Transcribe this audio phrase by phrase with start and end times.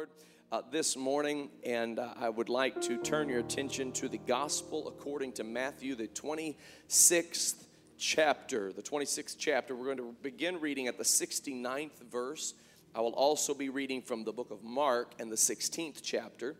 [0.00, 0.10] Lord
[0.50, 4.88] uh, this morning, and uh, I would like to turn your attention to the Gospel
[4.88, 7.66] according to Matthew, the 26th
[7.98, 8.72] chapter.
[8.72, 12.54] The 26th chapter, we're going to begin reading at the 69th verse.
[12.94, 16.56] I will also be reading from the book of Mark and the 16th chapter,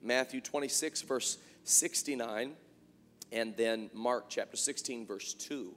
[0.00, 2.52] Matthew 26, verse 69,
[3.32, 5.74] and then Mark chapter 16, verse 2.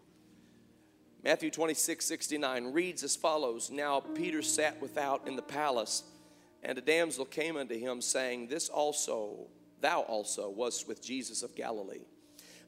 [1.23, 6.03] Matthew 26, 69 reads as follows Now Peter sat without in the palace,
[6.63, 9.47] and a damsel came unto him, saying, This also,
[9.81, 12.05] thou also, wast with Jesus of Galilee.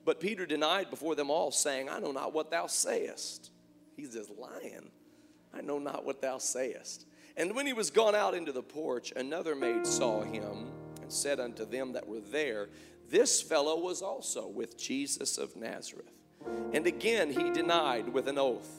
[0.05, 3.51] But Peter denied before them all, saying, I know not what thou sayest.
[3.95, 4.89] He's just lying.
[5.53, 7.05] I know not what thou sayest.
[7.37, 11.39] And when he was gone out into the porch, another maid saw him and said
[11.39, 12.69] unto them that were there,
[13.09, 16.11] This fellow was also with Jesus of Nazareth.
[16.73, 18.69] And again he denied with an oath,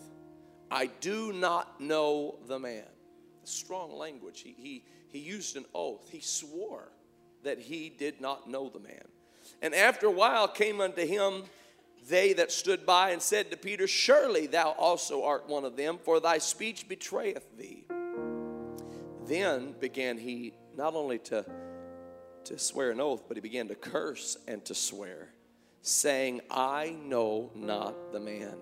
[0.70, 2.84] I do not know the man.
[3.44, 4.40] Strong language.
[4.40, 6.08] He, he, he used an oath.
[6.10, 6.88] He swore
[7.42, 9.04] that he did not know the man.
[9.60, 11.44] And after a while came unto him
[12.08, 15.98] they that stood by and said to Peter, Surely thou also art one of them,
[16.02, 17.86] for thy speech betrayeth thee.
[19.26, 21.44] Then began he not only to,
[22.44, 25.28] to swear an oath, but he began to curse and to swear
[25.82, 28.56] saying, I know not the man.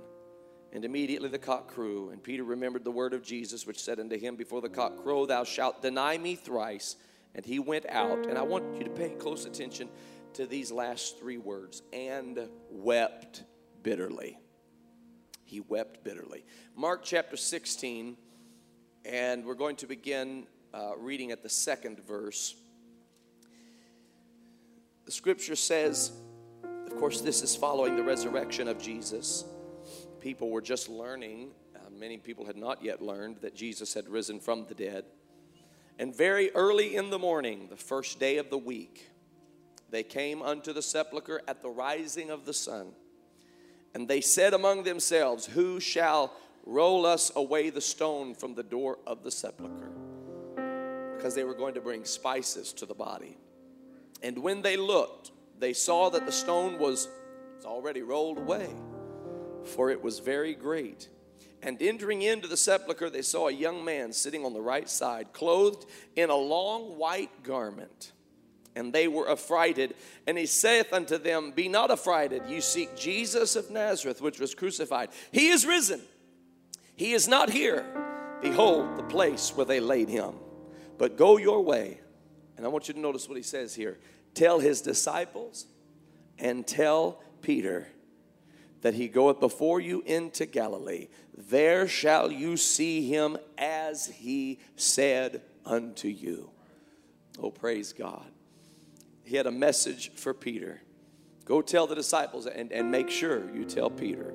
[0.72, 4.16] And immediately the cock crew, and Peter remembered the word of Jesus, which said unto
[4.16, 6.96] him, Before the cock crow, thou shalt deny me thrice.
[7.34, 8.26] And he went out.
[8.26, 9.88] And I want you to pay close attention
[10.34, 13.42] to these last three words and wept
[13.82, 14.38] bitterly.
[15.44, 16.44] He wept bitterly.
[16.76, 18.16] Mark chapter 16,
[19.04, 22.54] and we're going to begin uh, reading at the second verse.
[25.06, 26.12] The scripture says,
[26.62, 29.44] of course, this is following the resurrection of Jesus.
[30.20, 34.40] People were just learning, uh, many people had not yet learned that Jesus had risen
[34.40, 35.04] from the dead.
[35.98, 39.10] And very early in the morning, the first day of the week,
[39.90, 42.92] they came unto the sepulchre at the rising of the sun.
[43.94, 46.32] And they said among themselves, Who shall
[46.64, 49.90] roll us away the stone from the door of the sepulchre?
[51.16, 53.36] Because they were going to bring spices to the body.
[54.22, 57.08] And when they looked, they saw that the stone was,
[57.56, 58.70] was already rolled away,
[59.66, 61.08] for it was very great.
[61.62, 65.32] And entering into the sepulchre, they saw a young man sitting on the right side,
[65.32, 65.84] clothed
[66.16, 68.12] in a long white garment.
[68.74, 69.94] And they were affrighted.
[70.26, 74.54] And he saith unto them, Be not affrighted, you seek Jesus of Nazareth, which was
[74.54, 75.10] crucified.
[75.32, 76.00] He is risen.
[76.96, 77.84] He is not here.
[78.40, 80.34] Behold, the place where they laid him.
[80.96, 82.00] But go your way.
[82.56, 83.98] And I want you to notice what he says here
[84.34, 85.66] tell his disciples
[86.38, 87.88] and tell Peter
[88.82, 91.08] that he goeth before you into Galilee.
[91.36, 96.50] There shall you see him as he said unto you.
[97.38, 98.26] Oh, praise God.
[99.24, 100.80] He had a message for Peter.
[101.44, 104.34] Go tell the disciples and, and make sure you tell Peter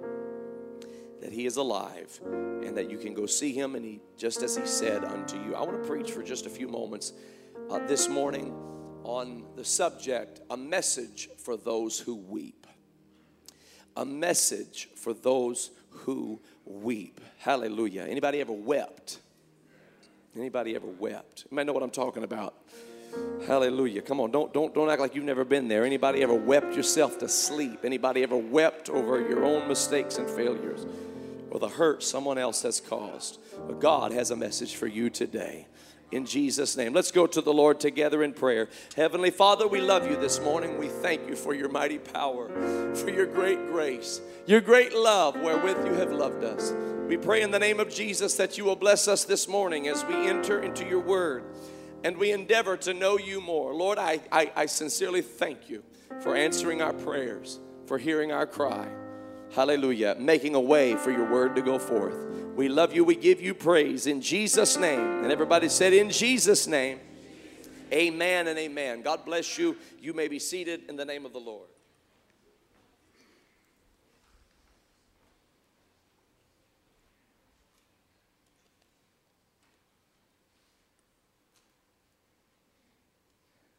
[1.22, 4.56] that he is alive and that you can go see him and he just as
[4.56, 5.56] he said unto you.
[5.56, 7.14] I want to preach for just a few moments
[7.70, 8.54] uh, this morning
[9.04, 12.68] on the subject a message for those who weep.
[13.96, 17.22] A message for those who weep.
[17.40, 18.04] Hallelujah.
[18.04, 19.20] Anybody ever wept?
[20.36, 21.46] Anybody ever wept?
[21.50, 22.56] You might know what I'm talking about.
[23.48, 24.02] Hallelujah.
[24.02, 25.86] Come on, don't, don't, don't act like you've never been there.
[25.86, 27.86] Anybody ever wept yourself to sleep?
[27.86, 30.86] Anybody ever wept over your own mistakes and failures
[31.52, 33.40] or the hurt someone else has caused?
[33.68, 35.68] But God has a message for you today
[36.12, 36.94] in Jesus' name.
[36.94, 38.70] Let's go to the Lord together in prayer.
[38.96, 40.78] Heavenly Father, we love you this morning.
[40.78, 42.50] We thank you for your mighty power,
[42.96, 46.74] for your great grace, your great love wherewith you have loved us.
[47.08, 50.04] We pray in the name of Jesus that you will bless us this morning as
[50.06, 51.44] we enter into your word
[52.04, 53.74] and we endeavor to know you more.
[53.74, 55.84] Lord, I, I, I sincerely thank you
[56.22, 58.88] for answering our prayers, for hearing our cry.
[59.56, 60.18] Hallelujah.
[60.20, 62.18] Making a way for your word to go forth.
[62.58, 63.06] We love you.
[63.06, 65.24] We give you praise in Jesus' name.
[65.24, 67.00] And everybody said, In Jesus' name.
[67.94, 69.02] Amen and amen.
[69.02, 69.78] God bless you.
[70.02, 71.70] You may be seated in the name of the Lord.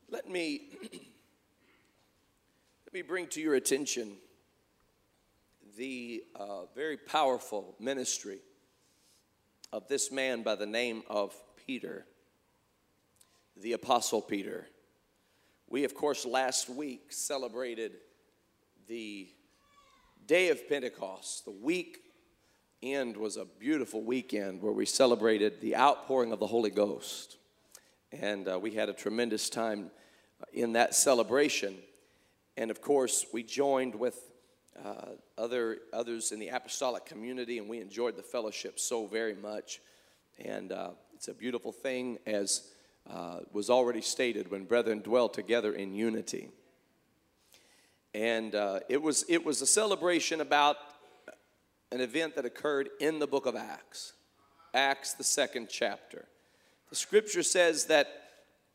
[0.09, 0.71] Let me
[2.87, 4.17] let me bring to your attention
[5.77, 8.39] the uh, very powerful ministry
[9.73, 11.35] of this man by the name of
[11.67, 12.07] Peter,
[13.57, 14.67] the Apostle Peter.
[15.69, 17.93] We, of course, last week celebrated
[18.89, 19.29] the
[20.27, 21.45] day of Pentecost.
[21.45, 21.99] The week
[22.83, 27.37] end was a beautiful weekend where we celebrated the outpouring of the Holy Ghost.
[28.13, 29.91] And uh, we had a tremendous time
[30.53, 31.77] in that celebration.
[32.57, 34.19] And of course, we joined with
[34.85, 39.81] uh, other others in the apostolic community, and we enjoyed the fellowship so very much.
[40.39, 42.71] And uh, it's a beautiful thing, as
[43.09, 46.51] uh, was already stated, when brethren dwell together in unity.
[48.15, 50.77] And uh, it was it was a celebration about
[51.93, 54.13] an event that occurred in the book of Acts,
[54.75, 56.27] Acts the second chapter.
[56.91, 58.09] The scripture says that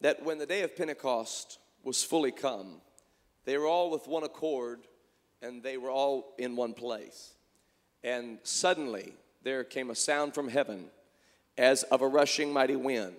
[0.02, 2.82] that when the day of Pentecost was fully come,
[3.46, 4.82] they were all with one accord
[5.42, 7.34] and they were all in one place.
[8.04, 10.86] And suddenly there came a sound from heaven
[11.58, 13.16] as of a rushing mighty wind,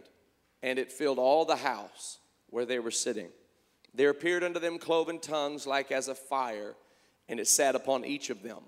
[0.63, 2.19] and it filled all the house
[2.51, 3.29] where they were sitting.
[3.95, 6.75] There appeared unto them cloven tongues like as a fire,
[7.29, 8.61] and it sat upon each of them.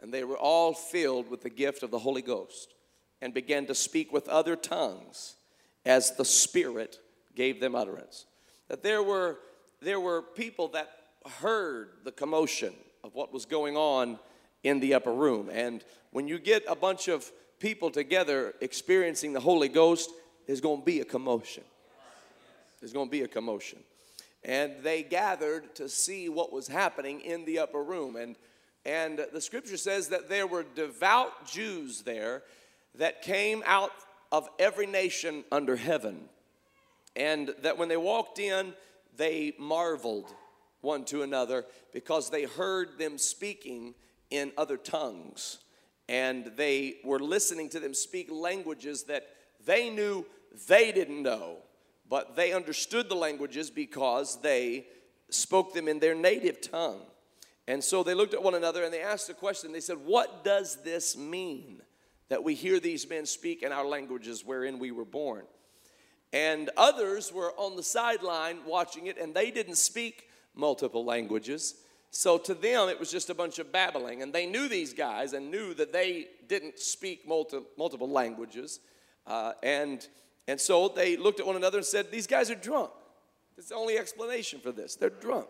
[0.00, 2.74] And they were all filled with the gift of the Holy Ghost,
[3.22, 5.36] and began to speak with other tongues
[5.84, 6.98] as the Spirit
[7.34, 8.26] gave them utterance.
[8.68, 9.38] That there were,
[9.80, 10.90] there were people that
[11.40, 12.74] heard the commotion
[13.06, 14.18] of what was going on
[14.64, 15.48] in the upper room.
[15.52, 17.30] And when you get a bunch of
[17.60, 20.10] people together experiencing the Holy Ghost,
[20.46, 21.62] there's going to be a commotion.
[22.80, 23.78] There's going to be a commotion.
[24.42, 28.16] And they gathered to see what was happening in the upper room.
[28.16, 28.34] And,
[28.84, 32.42] and the scripture says that there were devout Jews there
[32.96, 33.92] that came out
[34.32, 36.28] of every nation under heaven.
[37.14, 38.74] And that when they walked in,
[39.16, 40.34] they marveled
[40.80, 43.94] one to another because they heard them speaking
[44.30, 45.58] in other tongues.
[46.08, 49.26] And they were listening to them speak languages that
[49.64, 50.24] they knew
[50.68, 51.58] they didn't know,
[52.08, 54.86] but they understood the languages because they
[55.30, 57.02] spoke them in their native tongue.
[57.68, 59.72] And so they looked at one another and they asked a question.
[59.72, 61.82] They said, What does this mean
[62.28, 65.44] that we hear these men speak in our languages wherein we were born?
[66.32, 70.25] And others were on the sideline watching it and they didn't speak
[70.56, 71.76] multiple languages.
[72.10, 74.22] So to them, it was just a bunch of babbling.
[74.22, 78.80] And they knew these guys and knew that they didn't speak multi, multiple languages.
[79.26, 80.06] Uh, and,
[80.48, 82.90] and so they looked at one another and said, These guys are drunk.
[83.58, 84.96] It's the only explanation for this.
[84.96, 85.48] They're drunk.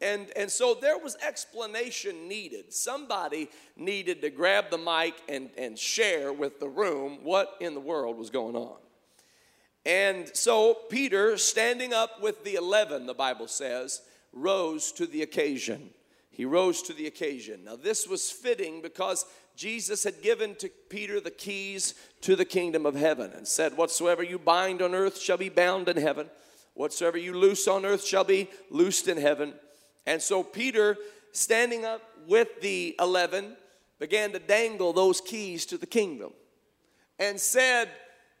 [0.00, 2.72] And, and so there was explanation needed.
[2.72, 7.80] Somebody needed to grab the mic and, and share with the room what in the
[7.80, 8.76] world was going on.
[9.86, 14.02] And so Peter, standing up with the 11, the Bible says,
[14.34, 15.90] rose to the occasion.
[16.30, 17.64] He rose to the occasion.
[17.64, 19.24] Now, this was fitting because
[19.56, 24.22] Jesus had given to Peter the keys to the kingdom of heaven and said, Whatsoever
[24.22, 26.28] you bind on earth shall be bound in heaven,
[26.74, 29.54] whatsoever you loose on earth shall be loosed in heaven.
[30.06, 30.96] And so, Peter,
[31.32, 33.56] standing up with the 11,
[34.00, 36.32] began to dangle those keys to the kingdom
[37.18, 37.88] and said,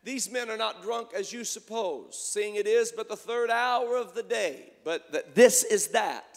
[0.04, 3.96] these men are not drunk as you suppose, seeing it is but the third hour
[3.96, 4.72] of the day.
[4.84, 6.34] But that this is that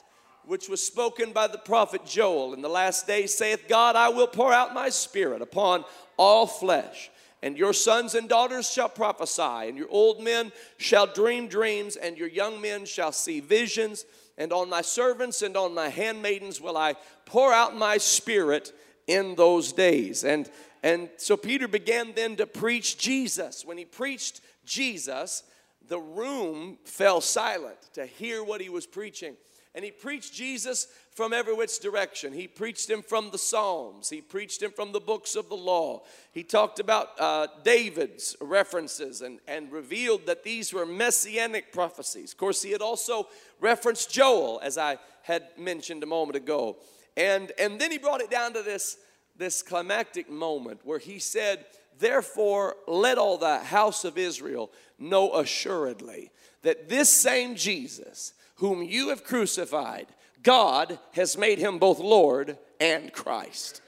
[0.47, 4.27] which was spoken by the prophet Joel in the last days, saith God, I will
[4.27, 5.83] pour out my spirit upon
[6.15, 7.11] all flesh.
[7.43, 12.17] And your sons and daughters shall prophesy, and your old men shall dream dreams, and
[12.17, 14.05] your young men shall see visions.
[14.37, 18.71] And on my servants and on my handmaidens will I pour out my spirit
[19.05, 20.23] in those days.
[20.23, 20.49] And
[20.83, 23.65] and so Peter began then to preach Jesus.
[23.65, 25.43] When he preached Jesus,
[25.87, 29.35] the room fell silent to hear what he was preaching.
[29.75, 32.33] And he preached Jesus from every which direction.
[32.33, 34.09] He preached him from the Psalms.
[34.09, 36.01] He preached him from the books of the law.
[36.31, 42.31] He talked about uh, David's references and, and revealed that these were messianic prophecies.
[42.31, 43.27] Of course, he had also
[43.59, 46.77] referenced Joel, as I had mentioned a moment ago.
[47.15, 48.97] And, and then he brought it down to this
[49.37, 51.65] this climactic moment where he said,
[51.99, 59.09] Therefore, let all the house of Israel know assuredly that this same Jesus, whom you
[59.09, 60.07] have crucified,
[60.43, 63.81] God has made him both Lord and Christ.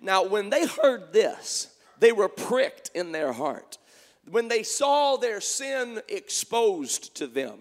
[0.00, 3.78] Now, when they heard this, they were pricked in their heart.
[4.30, 7.58] When they saw their sin exposed to them,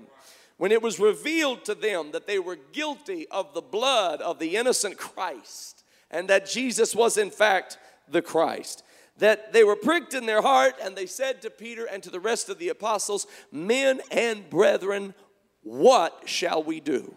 [0.57, 4.55] when it was revealed to them that they were guilty of the blood of the
[4.55, 5.72] innocent Christ,
[6.13, 7.77] and that Jesus was, in fact,
[8.07, 8.83] the Christ.
[9.17, 12.19] That they were pricked in their heart, and they said to Peter and to the
[12.19, 15.13] rest of the apostles, Men and brethren,
[15.63, 17.15] what shall we do?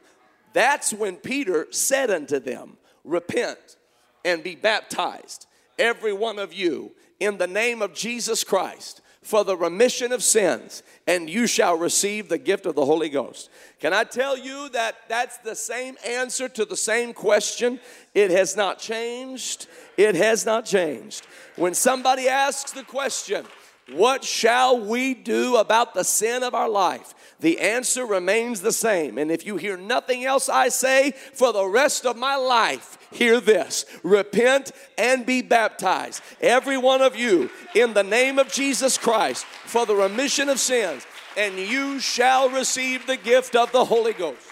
[0.52, 3.76] That's when Peter said unto them, Repent
[4.24, 5.46] and be baptized,
[5.78, 10.84] every one of you, in the name of Jesus Christ for the remission of sins,
[11.08, 13.50] and you shall receive the gift of the Holy Ghost.
[13.80, 17.80] Can I tell you that that's the same answer to the same question?
[18.14, 19.66] It has not changed.
[19.96, 21.26] It has not changed.
[21.56, 23.44] When somebody asks the question,
[23.92, 27.14] What shall we do about the sin of our life?
[27.38, 29.18] The answer remains the same.
[29.18, 33.40] And if you hear nothing else I say for the rest of my life, hear
[33.40, 36.22] this repent and be baptized.
[36.40, 41.06] Every one of you, in the name of Jesus Christ, for the remission of sins,
[41.36, 44.45] and you shall receive the gift of the Holy Ghost.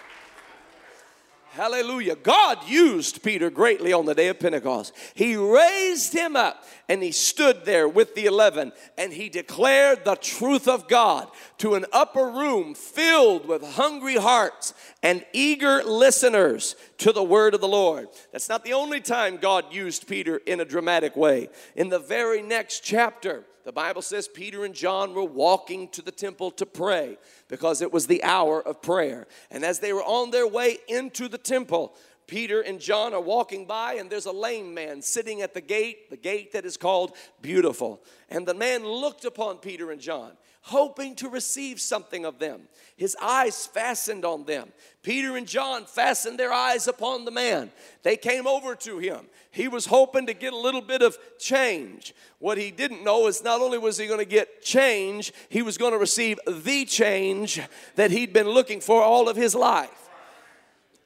[1.54, 2.16] Hallelujah.
[2.16, 4.92] God used Peter greatly on the day of Pentecost.
[5.14, 10.16] He raised him up and he stood there with the 11 and he declared the
[10.16, 17.12] truth of God to an upper room filled with hungry hearts and eager listeners to
[17.12, 18.08] the word of the Lord.
[18.32, 21.50] That's not the only time God used Peter in a dramatic way.
[21.76, 26.12] In the very next chapter, the Bible says Peter and John were walking to the
[26.12, 27.16] temple to pray
[27.54, 29.28] because it was the hour of prayer.
[29.49, 31.94] And as they were on their way into the temple,
[32.26, 36.11] Peter and John are walking by, and there's a lame man sitting at the gate,
[36.11, 38.02] the gate that is called Beautiful.
[38.28, 40.32] And the man looked upon Peter and John
[40.64, 42.62] hoping to receive something of them.
[42.96, 44.73] His eyes fastened on them.
[45.02, 47.70] Peter and John fastened their eyes upon the man.
[48.02, 49.26] They came over to him.
[49.50, 52.14] He was hoping to get a little bit of change.
[52.38, 55.76] What he didn't know is not only was he going to get change, he was
[55.76, 57.43] going to receive the change
[57.96, 59.90] that he'd been looking for all of his life.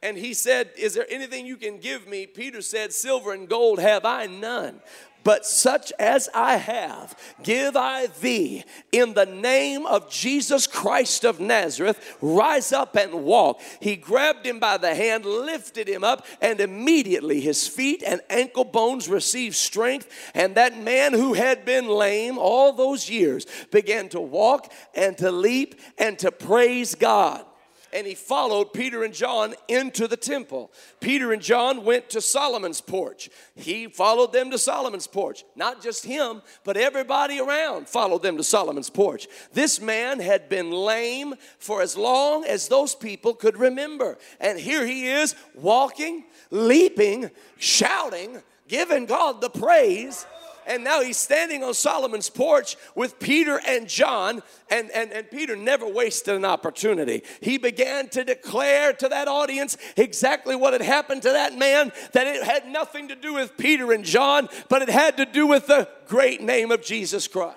[0.02, 2.26] And he said, Is there anything you can give me?
[2.26, 4.80] Peter said, Silver and gold have I none,
[5.24, 8.64] but such as I have, give I thee.
[8.92, 13.60] In the name of Jesus Christ of Nazareth, rise up and walk.
[13.80, 18.64] He grabbed him by the hand, lifted him up, and immediately his feet and ankle
[18.64, 20.08] bones received strength.
[20.34, 25.30] And that man who had been lame all those years began to walk and to
[25.30, 27.44] leap and to praise God
[27.92, 30.70] and he followed Peter and John into the temple.
[31.00, 33.30] Peter and John went to Solomon's porch.
[33.54, 35.44] He followed them to Solomon's porch.
[35.56, 39.26] Not just him, but everybody around followed them to Solomon's porch.
[39.52, 44.18] This man had been lame for as long as those people could remember.
[44.40, 50.26] And here he is walking, leaping, shouting, giving God the praise
[50.68, 55.56] and now he's standing on Solomon's porch with Peter and John, and, and, and Peter
[55.56, 57.22] never wasted an opportunity.
[57.40, 62.26] He began to declare to that audience exactly what had happened to that man, that
[62.26, 65.66] it had nothing to do with Peter and John, but it had to do with
[65.66, 67.56] the great name of Jesus Christ.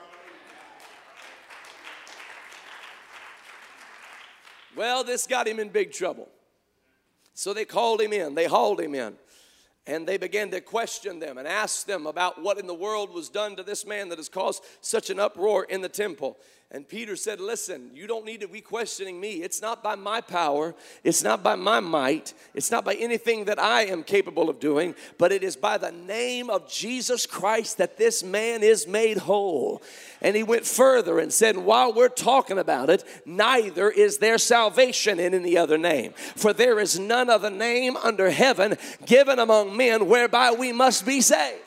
[4.75, 6.29] Well, this got him in big trouble.
[7.33, 9.17] So they called him in, they hauled him in
[9.87, 13.29] and they began to question them and ask them about what in the world was
[13.29, 16.37] done to this man that has caused such an uproar in the temple.
[16.73, 19.43] And Peter said, Listen, you don't need to be questioning me.
[19.43, 20.73] It's not by my power,
[21.03, 24.95] it's not by my might, it's not by anything that I am capable of doing,
[25.17, 29.81] but it is by the name of Jesus Christ that this man is made whole.
[30.21, 35.19] And he went further and said, While we're talking about it, neither is there salvation
[35.19, 36.13] in any other name.
[36.13, 41.19] For there is none other name under heaven given among men whereby we must be
[41.19, 41.63] saved.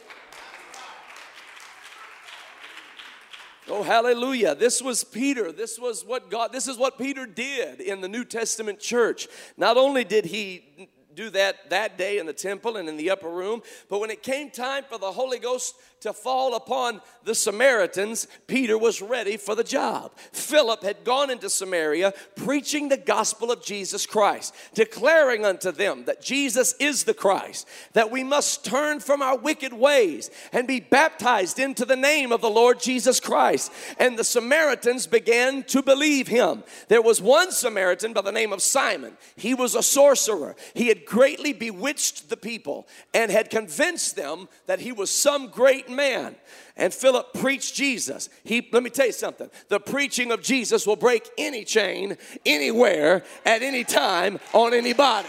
[3.69, 4.55] Oh, hallelujah.
[4.55, 5.51] This was Peter.
[5.51, 9.27] This was what God, this is what Peter did in the New Testament church.
[9.57, 13.29] Not only did he do that that day in the temple and in the upper
[13.29, 13.63] room.
[13.89, 18.77] But when it came time for the Holy Ghost to fall upon the Samaritans, Peter
[18.77, 20.13] was ready for the job.
[20.33, 26.21] Philip had gone into Samaria preaching the gospel of Jesus Christ, declaring unto them that
[26.21, 31.59] Jesus is the Christ, that we must turn from our wicked ways and be baptized
[31.59, 33.73] into the name of the Lord Jesus Christ.
[33.99, 36.65] And the Samaritans began to believe him.
[36.89, 39.17] There was one Samaritan by the name of Simon.
[39.37, 40.55] He was a sorcerer.
[40.75, 45.89] He had greatly bewitched the people and had convinced them that he was some great
[45.89, 46.37] man.
[46.77, 48.29] And Philip preached Jesus.
[48.43, 49.49] He let me tell you something.
[49.69, 55.29] The preaching of Jesus will break any chain anywhere at any time on anybody.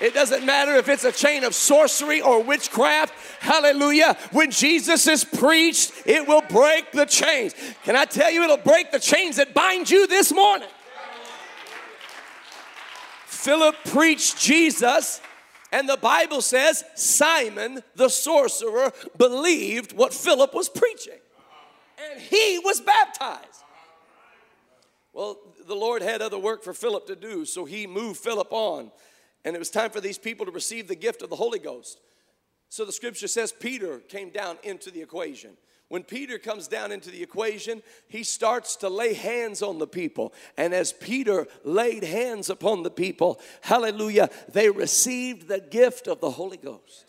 [0.00, 3.14] It doesn't matter if it's a chain of sorcery or witchcraft.
[3.40, 4.16] Hallelujah.
[4.32, 7.54] When Jesus is preached, it will break the chains.
[7.84, 10.68] Can I tell you, it'll break the chains that bind you this morning?
[13.46, 15.20] Philip preached Jesus,
[15.70, 21.20] and the Bible says Simon the sorcerer believed what Philip was preaching,
[22.10, 23.62] and he was baptized.
[25.12, 28.90] Well, the Lord had other work for Philip to do, so he moved Philip on,
[29.44, 32.00] and it was time for these people to receive the gift of the Holy Ghost.
[32.68, 35.56] So the scripture says Peter came down into the equation.
[35.88, 40.32] When Peter comes down into the equation, he starts to lay hands on the people.
[40.56, 46.30] And as Peter laid hands upon the people, hallelujah, they received the gift of the
[46.30, 47.04] Holy Ghost.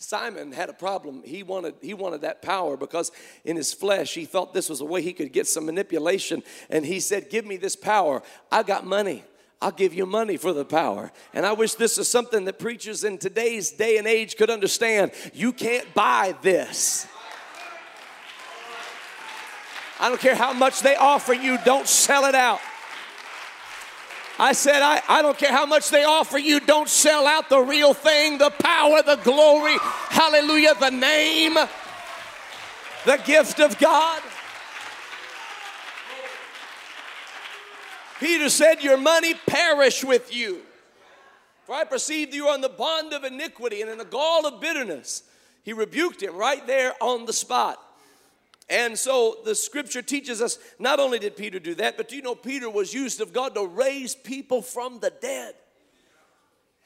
[0.00, 1.22] Simon had a problem.
[1.24, 3.10] He wanted, he wanted that power because
[3.44, 6.44] in his flesh he thought this was a way he could get some manipulation.
[6.70, 8.22] And he said, Give me this power.
[8.52, 9.24] I got money.
[9.60, 11.10] I'll give you money for the power.
[11.34, 15.10] And I wish this is something that preachers in today's day and age could understand.
[15.34, 17.08] You can't buy this.
[20.00, 22.60] I don't care how much they offer you, don't sell it out.
[24.38, 27.58] I said, I, I don't care how much they offer you, don't sell out the
[27.58, 29.76] real thing, the power, the glory,
[30.08, 31.54] hallelujah, the name,
[33.04, 34.22] the gift of God.
[38.20, 40.60] Peter said, Your money perish with you.
[41.64, 45.22] For I perceived you on the bond of iniquity and in the gall of bitterness.
[45.64, 47.78] He rebuked him right there on the spot.
[48.70, 52.22] And so the scripture teaches us not only did Peter do that, but do you
[52.22, 55.54] know Peter was used of God to raise people from the dead?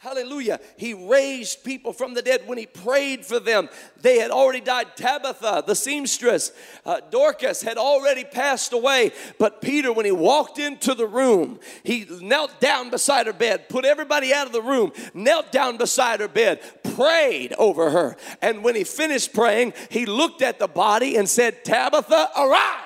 [0.03, 0.59] Hallelujah.
[0.77, 3.69] He raised people from the dead when he prayed for them.
[4.01, 4.97] They had already died.
[4.97, 6.51] Tabitha, the seamstress,
[6.85, 9.13] uh, Dorcas had already passed away.
[9.39, 13.85] But Peter, when he walked into the room, he knelt down beside her bed, put
[13.85, 16.61] everybody out of the room, knelt down beside her bed,
[16.97, 18.17] prayed over her.
[18.41, 22.82] And when he finished praying, he looked at the body and said, Tabitha, arise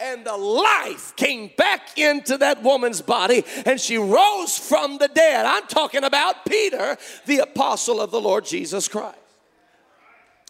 [0.00, 5.46] and the life came back into that woman's body and she rose from the dead.
[5.46, 9.18] I'm talking about Peter, the apostle of the Lord Jesus Christ.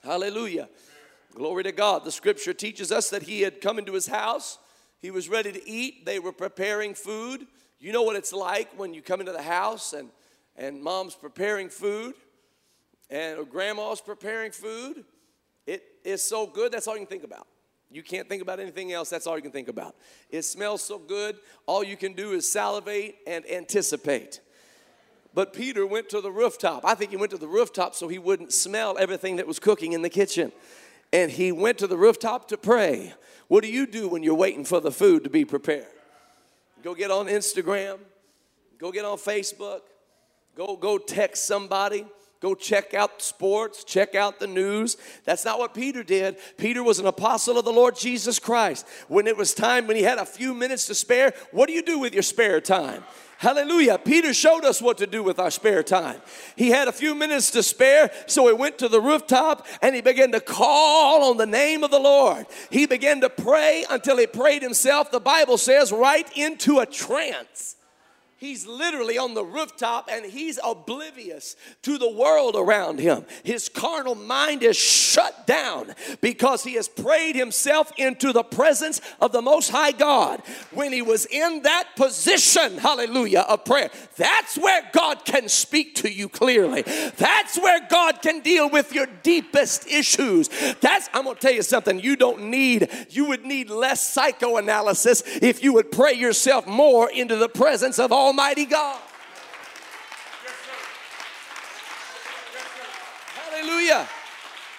[0.02, 0.68] Hallelujah.
[1.34, 2.04] Glory to God.
[2.04, 4.58] The scripture teaches us that he had come into his house,
[5.00, 7.46] he was ready to eat, they were preparing food.
[7.80, 10.08] You know what it's like when you come into the house and,
[10.56, 12.14] and mom's preparing food
[13.10, 15.04] and grandma's preparing food.
[15.66, 17.46] It is so good, that's all you can think about.
[17.90, 19.08] You can't think about anything else.
[19.08, 19.96] That's all you can think about.
[20.30, 21.36] It smells so good.
[21.66, 24.40] All you can do is salivate and anticipate.
[25.34, 26.84] But Peter went to the rooftop.
[26.84, 29.92] I think he went to the rooftop so he wouldn't smell everything that was cooking
[29.92, 30.52] in the kitchen.
[31.12, 33.14] And he went to the rooftop to pray.
[33.48, 35.86] What do you do when you're waiting for the food to be prepared?
[36.82, 37.98] Go get on Instagram,
[38.78, 39.80] go get on Facebook,
[40.54, 42.06] go go text somebody,
[42.40, 44.96] Go check out sports, check out the news.
[45.24, 46.36] That's not what Peter did.
[46.56, 48.86] Peter was an apostle of the Lord Jesus Christ.
[49.08, 51.82] When it was time, when he had a few minutes to spare, what do you
[51.82, 53.02] do with your spare time?
[53.38, 53.98] Hallelujah.
[53.98, 56.20] Peter showed us what to do with our spare time.
[56.54, 60.00] He had a few minutes to spare, so he went to the rooftop and he
[60.00, 62.46] began to call on the name of the Lord.
[62.70, 67.76] He began to pray until he prayed himself, the Bible says, right into a trance.
[68.38, 73.26] He's literally on the rooftop and he's oblivious to the world around him.
[73.42, 79.32] His carnal mind is shut down because he has prayed himself into the presence of
[79.32, 80.40] the Most High God.
[80.70, 86.08] When he was in that position, hallelujah, of prayer, that's where God can speak to
[86.08, 86.82] you clearly.
[87.16, 90.48] That's where God can deal with your deepest issues.
[90.80, 95.64] That's, I'm gonna tell you something, you don't need, you would need less psychoanalysis if
[95.64, 99.00] you would pray yourself more into the presence of all Almighty God.
[103.34, 104.06] Hallelujah.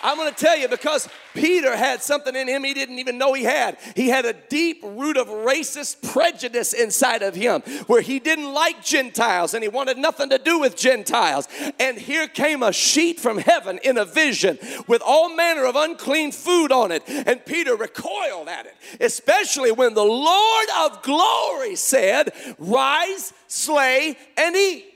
[0.02, 3.34] I'm going to tell you because Peter had something in him he didn't even know
[3.34, 3.78] he had.
[3.96, 8.84] He had a deep root of racist prejudice inside of him where he didn't like
[8.84, 11.48] Gentiles and he wanted nothing to do with Gentiles.
[11.80, 14.58] And here came a sheet from heaven in a vision
[14.88, 17.04] with all manner of unclean food on it.
[17.08, 24.56] And Peter recoiled at it, especially when the Lord of glory said, Rise, slay, and
[24.56, 24.89] eat.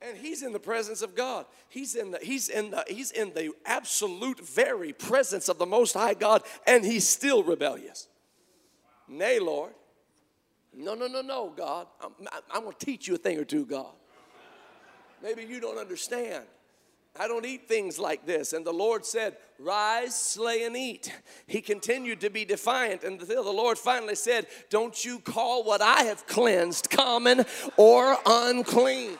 [0.00, 1.46] And he's in the presence of God.
[1.68, 5.94] He's in the he's in the he's in the absolute very presence of the most
[5.94, 8.08] high God and he's still rebellious.
[9.08, 9.72] Nay, Lord.
[10.72, 11.88] No, no, no, no, God.
[12.00, 12.12] I'm,
[12.52, 13.92] I'm going to teach you a thing or two, God.
[15.22, 16.44] Maybe you don't understand.
[17.18, 18.52] I don't eat things like this.
[18.52, 21.12] And the Lord said, Rise, slay, and eat.
[21.48, 26.04] He continued to be defiant until the Lord finally said, Don't you call what I
[26.04, 27.44] have cleansed common
[27.76, 29.16] or unclean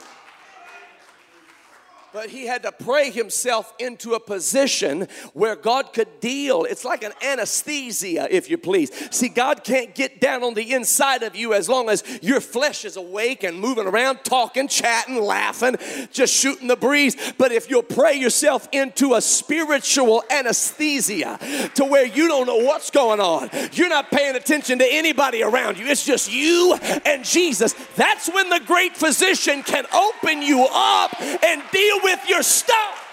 [2.19, 6.65] but he had to pray himself into a position where God could deal.
[6.65, 8.91] It's like an anesthesia, if you please.
[9.15, 12.85] See, God can't get down on the inside of you as long as your flesh
[12.85, 15.77] is awake and moving around, talking, chatting, laughing,
[16.11, 17.17] just shooting the breeze.
[17.39, 21.39] But if you'll pray yourself into a spiritual anesthesia
[21.77, 25.79] to where you don't know what's going on, you're not paying attention to anybody around
[25.79, 26.77] you, it's just you
[27.07, 27.75] and Jesus.
[27.95, 33.05] That's when the great physician can open you up and deal with with your stuff.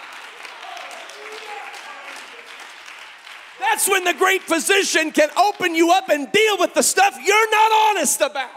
[3.59, 7.51] That's when the great physician can open you up and deal with the stuff you're
[7.51, 8.49] not honest about.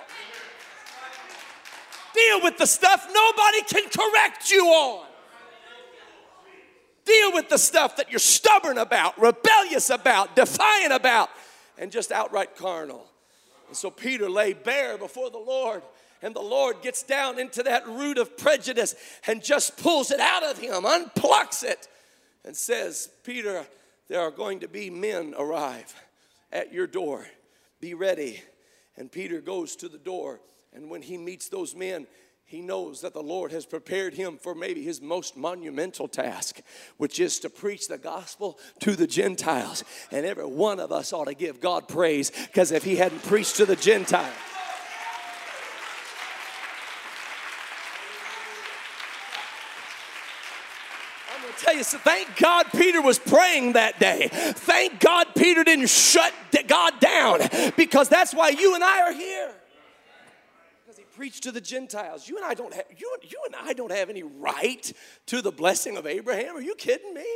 [2.14, 5.06] Deal with the stuff nobody can correct you on.
[7.04, 11.30] Deal with the stuff that you're stubborn about, rebellious about, defiant about,
[11.78, 13.06] and just outright carnal.
[13.66, 15.82] And so Peter lay bare before the Lord
[16.22, 18.94] and the Lord gets down into that root of prejudice
[19.26, 21.88] and just pulls it out of him, unplucks it,
[22.44, 23.66] and says, Peter,
[24.08, 25.94] there are going to be men arrive
[26.52, 27.26] at your door.
[27.80, 28.42] Be ready.
[28.96, 30.40] And Peter goes to the door,
[30.72, 32.06] and when he meets those men,
[32.44, 36.60] he knows that the Lord has prepared him for maybe his most monumental task,
[36.96, 39.84] which is to preach the gospel to the Gentiles.
[40.10, 43.56] And every one of us ought to give God praise because if he hadn't preached
[43.56, 44.32] to the Gentiles,
[51.78, 54.28] you, thank God Peter was praying that day.
[54.32, 56.32] Thank God Peter didn't shut
[56.68, 57.40] God down
[57.76, 59.52] because that's why you and I are here.
[60.84, 62.28] Because he preached to the Gentiles.
[62.28, 64.92] You and I don't have you, you and I don't have any right
[65.26, 66.56] to the blessing of Abraham.
[66.56, 67.26] Are you kidding me?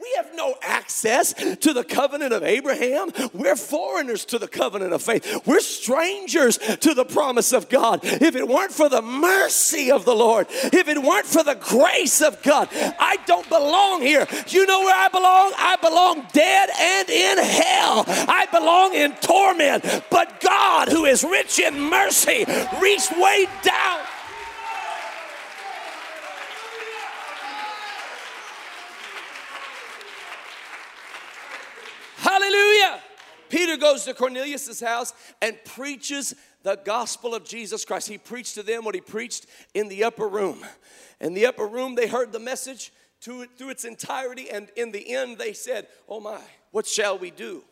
[0.00, 3.10] We have no access to the covenant of Abraham.
[3.34, 5.42] We're foreigners to the covenant of faith.
[5.46, 8.00] We're strangers to the promise of God.
[8.02, 12.22] If it weren't for the mercy of the Lord, if it weren't for the grace
[12.22, 14.26] of God, I don't belong here.
[14.48, 15.52] You know where I belong?
[15.58, 18.04] I belong dead and in hell.
[18.08, 19.84] I belong in torment.
[20.10, 22.46] But God, who is rich in mercy,
[22.80, 24.00] reached way down
[32.20, 33.00] Hallelujah.
[33.50, 38.08] Peter goes to Cornelius' house and preaches the gospel of Jesus Christ.
[38.08, 40.64] He preached to them what he preached in the upper room.
[41.20, 44.92] In the upper room, they heard the message to it, through its entirety, and in
[44.92, 47.62] the end, they said, Oh my, what shall we do?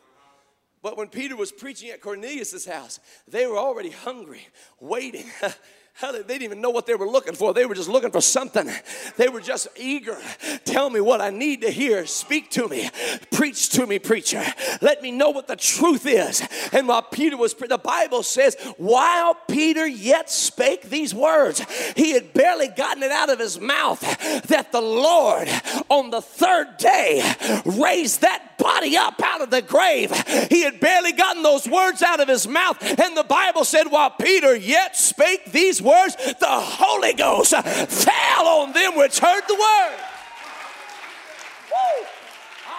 [0.81, 4.47] But when Peter was preaching at Cornelius' house, they were already hungry,
[4.79, 5.25] waiting.
[5.93, 7.53] Hell, they didn't even know what they were looking for.
[7.53, 8.69] They were just looking for something.
[9.17, 10.17] They were just eager.
[10.63, 12.05] Tell me what I need to hear.
[12.05, 12.89] Speak to me.
[13.31, 14.43] Preach to me, preacher.
[14.81, 16.41] Let me know what the truth is.
[16.71, 21.65] And while Peter was, the Bible says, while Peter yet spake these words,
[21.97, 23.99] he had barely gotten it out of his mouth
[24.47, 25.49] that the Lord
[25.89, 27.21] on the third day
[27.65, 30.11] raised that body up out of the grave.
[30.49, 32.77] He had barely gotten those words out of his mouth.
[32.81, 38.73] And the Bible said, while Peter yet spake these words, the Holy Ghost fell on
[38.73, 39.99] them which heard the word.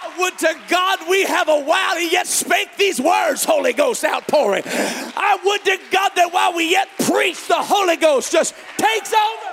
[0.03, 4.03] I would to God we have a while he yet spake these words, Holy Ghost
[4.03, 4.63] outpouring.
[4.65, 9.50] I would to God that while we yet preach, the Holy Ghost just takes over.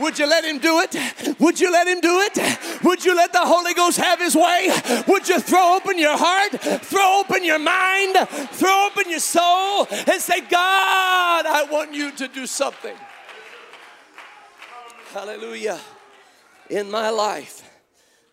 [0.00, 1.38] Would you let him do it?
[1.38, 2.82] Would you let him do it?
[2.82, 4.70] Would you let the Holy Ghost have his way?
[5.06, 8.16] Would you throw open your heart, throw open your mind,
[8.52, 12.96] throw open your soul, and say, God, I want you to do something?
[15.12, 15.78] Hallelujah.
[16.68, 17.68] In my life.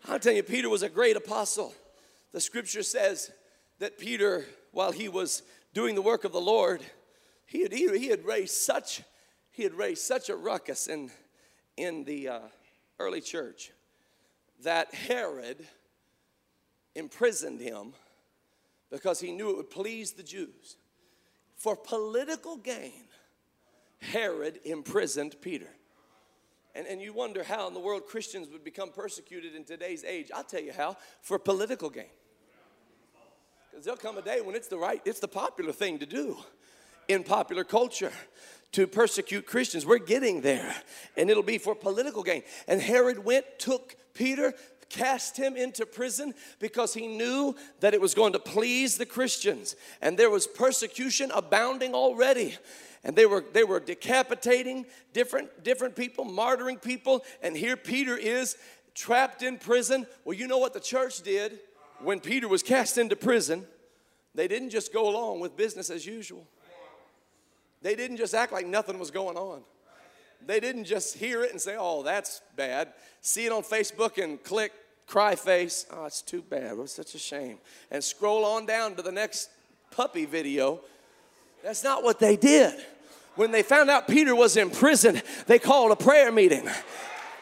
[0.08, 1.74] I'll tell you, Peter was a great apostle.
[2.32, 3.30] The scripture says
[3.78, 5.42] that Peter, while he was
[5.74, 6.82] doing the work of the Lord,
[7.46, 9.02] he had, he, he had raised such
[9.58, 11.10] he had raised such a ruckus and
[11.78, 12.40] in the uh,
[12.98, 13.70] early church
[14.62, 15.64] that Herod
[16.94, 17.92] imprisoned him
[18.90, 20.76] because he knew it would please the Jews.
[21.56, 23.04] For political gain,
[24.00, 25.68] Herod imprisoned Peter.
[26.74, 30.30] And, and you wonder how in the world Christians would become persecuted in today's age.
[30.34, 32.10] I'll tell you how for political gain.
[33.70, 36.36] Because there'll come a day when it's the right, it's the popular thing to do
[37.08, 38.12] in popular culture
[38.72, 39.86] to persecute Christians.
[39.86, 40.74] We're getting there,
[41.16, 42.42] and it'll be for political gain.
[42.66, 44.54] And Herod went, took Peter,
[44.88, 49.76] cast him into prison because he knew that it was going to please the Christians.
[50.00, 52.56] And there was persecution abounding already.
[53.04, 58.56] And they were they were decapitating different different people, martyring people, and here Peter is
[58.94, 60.06] trapped in prison.
[60.24, 61.60] Well, you know what the church did
[62.02, 63.66] when Peter was cast into prison?
[64.34, 66.46] They didn't just go along with business as usual.
[67.82, 69.62] They didn't just act like nothing was going on.
[70.46, 72.92] They didn't just hear it and say, oh, that's bad.
[73.20, 74.72] See it on Facebook and click
[75.06, 75.86] cry face.
[75.90, 76.72] Oh, it's too bad.
[76.72, 77.58] It was such a shame.
[77.90, 79.50] And scroll on down to the next
[79.90, 80.80] puppy video.
[81.64, 82.74] That's not what they did.
[83.34, 86.68] When they found out Peter was in prison, they called a prayer meeting.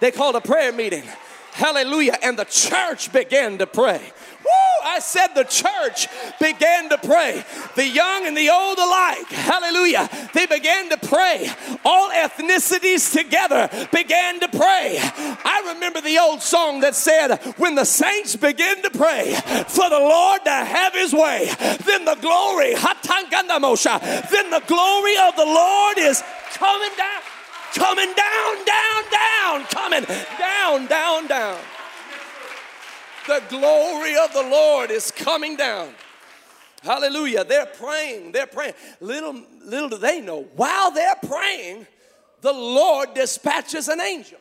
[0.01, 1.05] They called a prayer meeting.
[1.53, 2.19] Hallelujah.
[2.23, 4.13] And the church began to pray.
[4.47, 4.77] Woo!
[4.85, 6.07] I said the church
[6.41, 7.45] began to pray.
[7.75, 9.27] The young and the old alike.
[9.29, 10.09] Hallelujah.
[10.33, 11.51] They began to pray.
[11.85, 14.99] All ethnicities together began to pray.
[15.01, 19.35] I remember the old song that said, When the saints begin to pray
[19.67, 21.51] for the Lord to have his way,
[21.85, 26.23] then the glory, then the glory of the Lord is
[26.55, 27.23] coming down,
[27.75, 30.05] coming down, down, down, coming
[30.39, 31.59] down, down, down.
[33.27, 35.93] The glory of the Lord is coming down.
[36.83, 37.45] Hallelujah.
[37.45, 38.33] They're praying.
[38.33, 38.75] They're praying.
[39.01, 41.87] Little, little do they know, while they're praying,
[42.41, 44.39] the Lord dispatches an angel.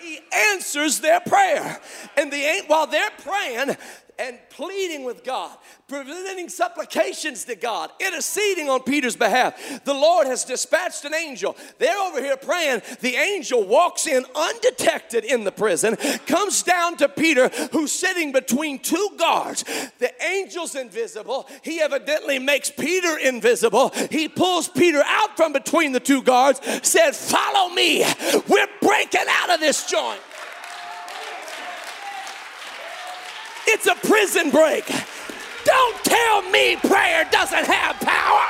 [0.00, 0.18] He
[0.52, 1.80] answers their prayer.
[2.16, 3.76] And the while they're praying,
[4.18, 5.56] and pleading with God,
[5.88, 9.84] presenting supplications to God, interceding on Peter's behalf.
[9.84, 11.56] The Lord has dispatched an angel.
[11.78, 12.82] They're over here praying.
[13.00, 15.96] The angel walks in undetected in the prison,
[16.26, 19.64] comes down to Peter, who's sitting between two guards.
[19.98, 21.48] The angel's invisible.
[21.62, 23.92] He evidently makes Peter invisible.
[24.10, 28.04] He pulls Peter out from between the two guards, said, Follow me.
[28.48, 30.20] We're breaking out of this joint.
[33.66, 34.86] It's a prison break.
[35.64, 38.46] Don't tell me prayer doesn't have power.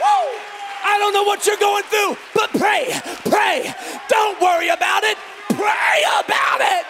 [0.00, 0.38] Woo!
[0.84, 2.94] I don't know what you're going through, but pray,
[3.30, 3.74] pray.
[4.08, 5.18] Don't worry about it.
[5.48, 6.86] Pray about it.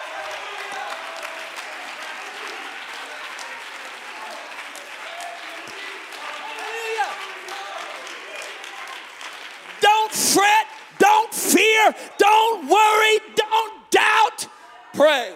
[9.81, 10.67] Don't fret
[11.15, 11.95] don't fear.
[12.17, 13.19] Don't worry.
[13.35, 14.47] Don't doubt.
[14.93, 15.33] Pray.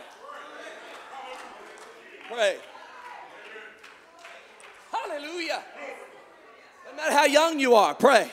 [2.27, 2.57] Pray.
[4.91, 5.63] Hallelujah.
[6.83, 8.29] Doesn't matter how young you are, pray.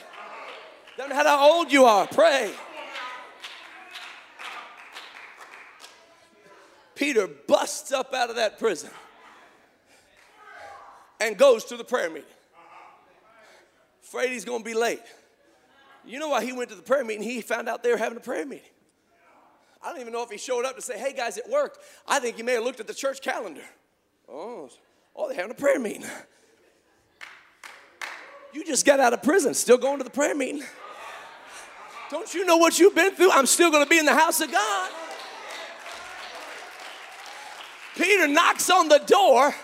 [0.97, 2.53] Doesn't matter how old you are, pray.
[6.95, 8.91] Peter busts up out of that prison
[11.21, 12.25] and goes to the prayer meeting.
[14.03, 15.03] Afraid he's going to be late.
[16.07, 17.23] You know why he went to the prayer meeting?
[17.23, 18.69] He found out they were having a prayer meeting.
[19.83, 21.79] I don't even know if he showed up to say, hey guys, it worked.
[22.07, 23.63] I think he may have looked at the church calendar.
[24.29, 24.69] Oh,
[25.15, 26.05] oh, they're having a prayer meeting.
[28.53, 30.63] You just got out of prison, still going to the prayer meeting.
[32.11, 33.33] Don't you know what you've been through?
[33.33, 34.91] I'm still going to be in the house of God.
[37.97, 39.55] Peter knocks on the door.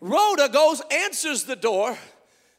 [0.00, 1.96] Rhoda goes, answers the door.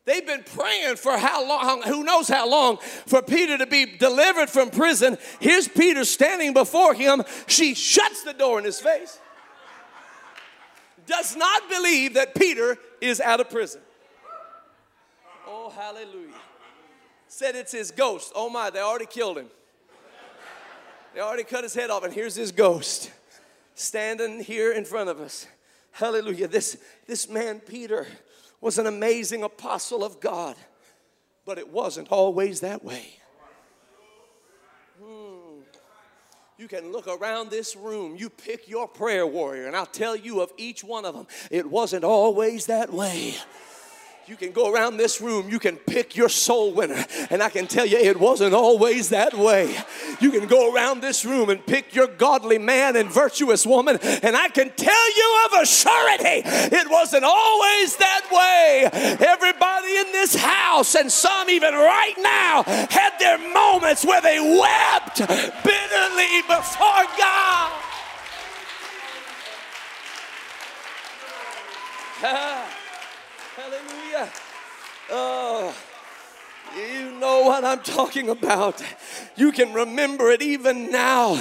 [0.05, 4.49] They've been praying for how long, who knows how long, for Peter to be delivered
[4.49, 5.17] from prison.
[5.39, 7.23] Here's Peter standing before him.
[7.47, 9.19] She shuts the door in his face.
[11.05, 13.81] Does not believe that Peter is out of prison.
[15.47, 16.33] Oh, hallelujah.
[17.27, 18.31] Said it's his ghost.
[18.35, 19.47] Oh my, they already killed him.
[21.13, 23.11] They already cut his head off, and here's his ghost
[23.75, 25.45] standing here in front of us.
[25.91, 26.47] Hallelujah.
[26.47, 28.07] This, this man, Peter,
[28.61, 30.55] was an amazing apostle of God,
[31.45, 33.17] but it wasn't always that way.
[35.03, 35.61] Hmm.
[36.57, 40.41] You can look around this room, you pick your prayer warrior, and I'll tell you
[40.41, 43.35] of each one of them, it wasn't always that way.
[44.31, 47.67] You can go around this room, you can pick your soul winner, and I can
[47.67, 49.75] tell you it wasn't always that way.
[50.21, 54.37] You can go around this room and pick your godly man and virtuous woman, and
[54.37, 58.89] I can tell you of a surety it wasn't always that way.
[59.19, 65.17] Everybody in this house, and some even right now, had their moments where they wept
[65.65, 67.73] bitterly before God.
[73.61, 73.90] Hallelujah.
[75.11, 75.75] Oh.
[76.75, 78.81] You know what I'm talking about.
[79.35, 81.35] You can remember it even now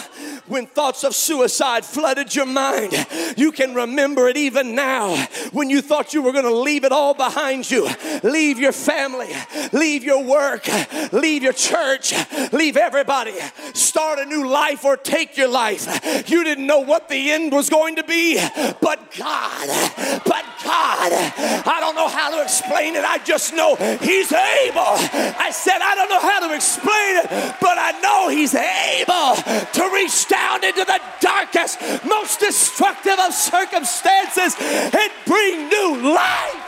[0.46, 3.06] when thoughts of suicide flooded your mind.
[3.36, 5.14] You can remember it even now
[5.52, 7.88] when you thought you were going to leave it all behind you.
[8.24, 9.28] Leave your family,
[9.72, 10.68] leave your work,
[11.12, 12.12] leave your church,
[12.52, 13.34] leave everybody.
[13.72, 16.28] Start a new life or take your life.
[16.28, 18.34] You didn't know what the end was going to be,
[18.80, 23.04] but God, but God, I don't know how to explain it.
[23.04, 24.96] I just know He's able.
[25.40, 29.36] I said, I don't know how to explain it, but I know He's able
[29.72, 36.66] to reach down into the darkest, most destructive of circumstances and bring new life.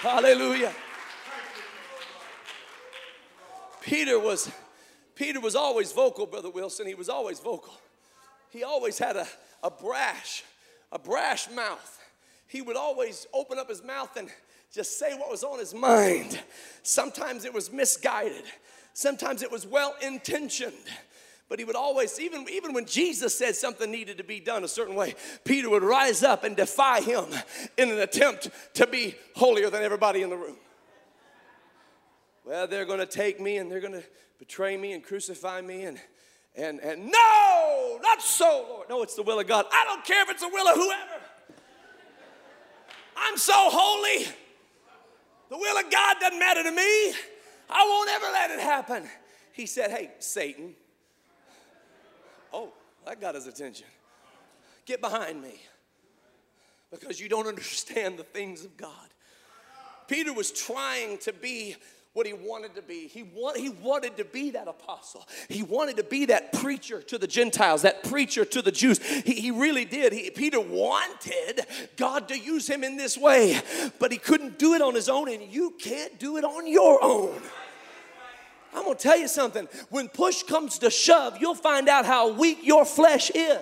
[0.00, 0.72] Hallelujah.
[3.80, 4.50] Peter was
[5.16, 6.86] Peter was always vocal, Brother Wilson.
[6.86, 7.74] He was always vocal.
[8.50, 9.26] He always had a,
[9.64, 10.44] a brash
[10.92, 12.00] a brash mouth.
[12.46, 14.28] He would always open up his mouth and
[14.72, 16.40] just say what was on his mind.
[16.82, 18.44] Sometimes it was misguided,
[18.94, 20.74] sometimes it was well intentioned.
[21.48, 24.68] But he would always, even, even when Jesus said something needed to be done a
[24.68, 27.26] certain way, Peter would rise up and defy him
[27.78, 30.56] in an attempt to be holier than everybody in the room.
[32.44, 34.02] Well, they're going to take me and they're going to
[34.38, 35.98] betray me and crucify me and
[36.56, 38.88] and, and no, not so, Lord.
[38.88, 39.66] No, it's the will of God.
[39.70, 41.22] I don't care if it's the will of whoever.
[43.14, 44.24] I'm so holy.
[45.50, 47.14] The will of God doesn't matter to me.
[47.68, 49.04] I won't ever let it happen.
[49.52, 50.74] He said, Hey, Satan.
[52.52, 52.72] Oh,
[53.04, 53.86] that got his attention.
[54.86, 55.60] Get behind me
[56.90, 58.92] because you don't understand the things of God.
[60.08, 61.76] Peter was trying to be
[62.16, 63.08] what he wanted to be.
[63.08, 63.26] He,
[63.56, 65.28] he wanted to be that apostle.
[65.50, 69.04] He wanted to be that preacher to the Gentiles, that preacher to the Jews.
[69.06, 70.14] He, he really did.
[70.14, 71.66] He, Peter wanted
[71.98, 73.60] God to use him in this way,
[73.98, 77.04] but he couldn't do it on his own, and you can't do it on your
[77.04, 77.38] own.
[78.74, 79.68] I'm gonna tell you something.
[79.90, 83.58] When push comes to shove, you'll find out how weak your flesh is.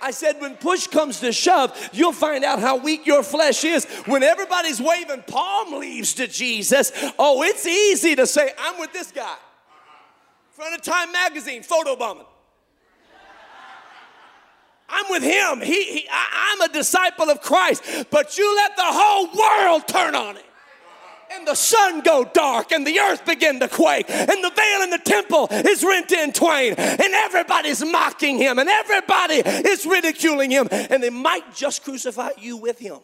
[0.00, 3.84] I said, when push comes to shove, you'll find out how weak your flesh is.
[4.06, 9.12] When everybody's waving palm leaves to Jesus, oh, it's easy to say, I'm with this
[9.12, 9.36] guy.
[10.50, 12.24] Front of Time magazine, photo bombing.
[14.88, 15.60] I'm with him.
[15.60, 18.06] He, he I, I'm a disciple of Christ.
[18.10, 20.45] But you let the whole world turn on it
[21.30, 24.90] and the sun go dark and the earth begin to quake and the veil in
[24.90, 30.68] the temple is rent in twain and everybody's mocking him and everybody is ridiculing him
[30.70, 32.94] and they might just crucify you with him.
[32.94, 33.02] And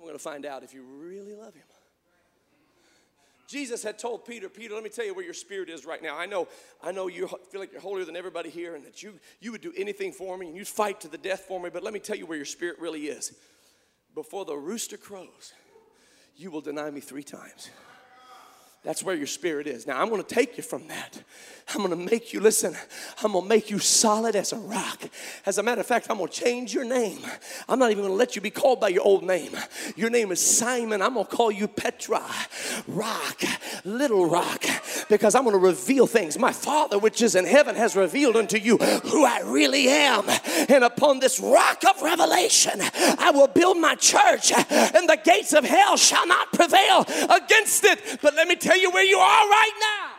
[0.00, 1.62] we're going to find out if you really love him.
[3.48, 6.18] Jesus had told Peter, Peter, let me tell you where your spirit is right now.
[6.18, 6.48] I know,
[6.82, 9.60] I know you feel like you're holier than everybody here and that you, you would
[9.60, 12.00] do anything for me and you'd fight to the death for me, but let me
[12.00, 13.32] tell you where your spirit really is.
[14.14, 15.52] Before the rooster crows,
[16.36, 17.70] you will deny me three times.
[18.86, 19.84] That's where your spirit is.
[19.84, 21.18] Now, I'm going to take you from that.
[21.74, 22.76] I'm going to make you, listen,
[23.24, 25.02] I'm going to make you solid as a rock.
[25.44, 27.18] As a matter of fact, I'm going to change your name.
[27.68, 29.50] I'm not even going to let you be called by your old name.
[29.96, 31.02] Your name is Simon.
[31.02, 32.22] I'm going to call you Petra,
[32.86, 33.42] rock,
[33.84, 34.64] little rock,
[35.08, 36.38] because I'm going to reveal things.
[36.38, 40.24] My Father, which is in heaven, has revealed unto you who I really am.
[40.68, 42.80] And upon this rock of revelation,
[43.18, 48.20] I will build my church, and the gates of hell shall not prevail against it.
[48.22, 50.12] But let me tell you where you are right now.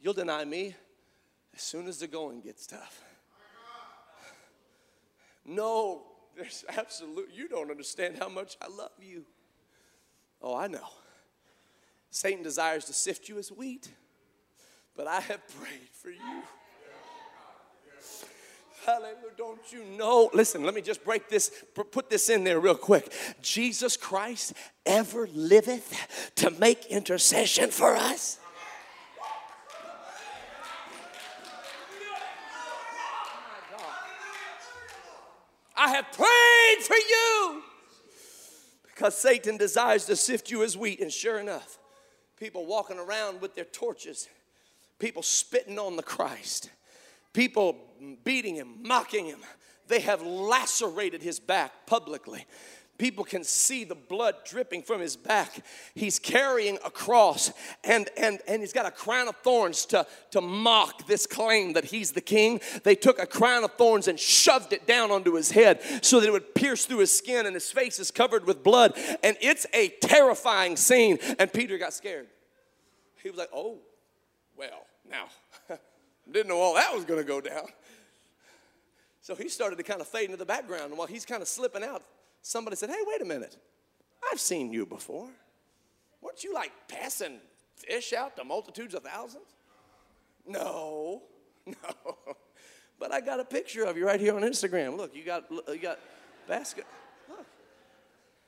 [0.00, 0.74] You'll deny me
[1.54, 3.02] as soon as the going gets tough.
[5.44, 6.02] No,
[6.36, 9.24] there's absolute, you don't understand how much I love you.
[10.40, 10.88] Oh, I know.
[12.10, 13.90] Satan desires to sift you as wheat,
[14.96, 16.42] but I have prayed for you.
[18.84, 19.14] Hallelujah.
[19.36, 20.28] Don't you know?
[20.34, 21.52] Listen, let me just break this,
[21.92, 23.12] put this in there real quick.
[23.40, 28.40] Jesus Christ ever liveth to make intercession for us.
[35.76, 37.62] I have prayed for you
[38.86, 41.00] because Satan desires to sift you as wheat.
[41.00, 41.78] And sure enough,
[42.36, 44.28] people walking around with their torches,
[44.98, 46.70] people spitting on the Christ
[47.32, 47.76] people
[48.24, 49.40] beating him, mocking him.
[49.88, 52.46] They have lacerated his back publicly.
[52.98, 55.64] People can see the blood dripping from his back.
[55.94, 60.40] He's carrying a cross and, and, and he's got a crown of thorns to, to
[60.40, 62.60] mock this claim that he's the king.
[62.84, 66.28] They took a crown of thorns and shoved it down onto his head so that
[66.28, 68.96] it would pierce through his skin and his face is covered with blood.
[69.24, 71.18] And it's a terrifying scene.
[71.40, 72.28] And Peter got scared.
[73.20, 73.78] He was like, oh,
[74.56, 75.24] well, now
[76.32, 77.66] didn't know all that was going to go down.
[79.20, 80.90] So he started to kind of fade into the background.
[80.90, 82.02] And while he's kind of slipping out,
[82.42, 83.56] somebody said, Hey, wait a minute.
[84.30, 85.28] I've seen you before.
[86.20, 87.38] Weren't you like passing
[87.76, 89.46] fish out to multitudes of thousands?
[90.46, 91.22] No,
[91.66, 92.16] no.
[92.98, 94.96] But I got a picture of you right here on Instagram.
[94.96, 95.98] Look, you got you got
[96.48, 96.86] basket.
[97.28, 97.46] Look.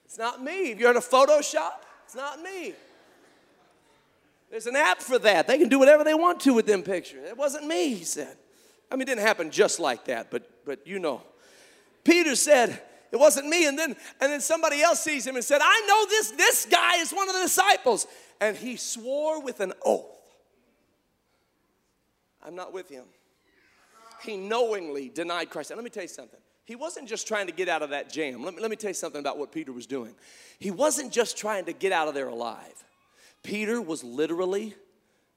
[0.04, 0.70] It's not me.
[0.70, 2.74] If you're in a Photoshop, it's not me.
[4.50, 5.46] There's an app for that.
[5.46, 7.28] They can do whatever they want to with them pictures.
[7.28, 8.36] It wasn't me, he said.
[8.90, 11.22] I mean, it didn't happen just like that, but but you know.
[12.04, 13.66] Peter said, it wasn't me.
[13.66, 16.96] And then and then somebody else sees him and said, I know this, this guy
[16.96, 18.06] is one of the disciples.
[18.40, 20.04] And he swore with an oath.
[22.44, 23.04] I'm not with him.
[24.22, 25.70] He knowingly denied Christ.
[25.70, 26.40] And let me tell you something.
[26.64, 28.42] He wasn't just trying to get out of that jam.
[28.42, 30.14] Let me, let me tell you something about what Peter was doing.
[30.58, 32.84] He wasn't just trying to get out of there alive.
[33.44, 34.74] Peter was literally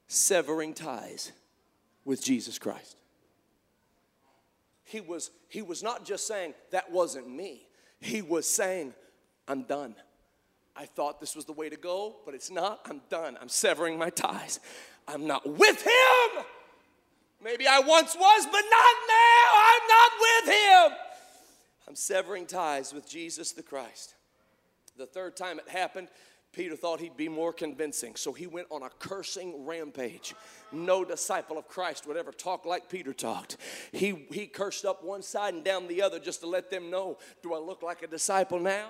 [0.08, 1.32] severing ties
[2.06, 2.96] with Jesus Christ.
[4.86, 7.68] He was, he was not just saying, That wasn't me.
[8.00, 8.94] He was saying,
[9.48, 9.94] I'm done.
[10.76, 12.80] I thought this was the way to go, but it's not.
[12.86, 13.38] I'm done.
[13.42, 14.60] I'm severing my ties.
[15.08, 16.44] I'm not with him.
[17.44, 19.50] Maybe I once was, but not now.
[19.56, 20.98] I'm not with him.
[21.88, 24.14] I'm severing ties with Jesus the Christ.
[24.98, 26.08] The third time it happened,
[26.58, 30.34] Peter thought he'd be more convincing, so he went on a cursing rampage.
[30.72, 33.58] No disciple of Christ would ever talk like Peter talked.
[33.92, 37.20] He, he cursed up one side and down the other just to let them know
[37.44, 38.88] do I look like a disciple now?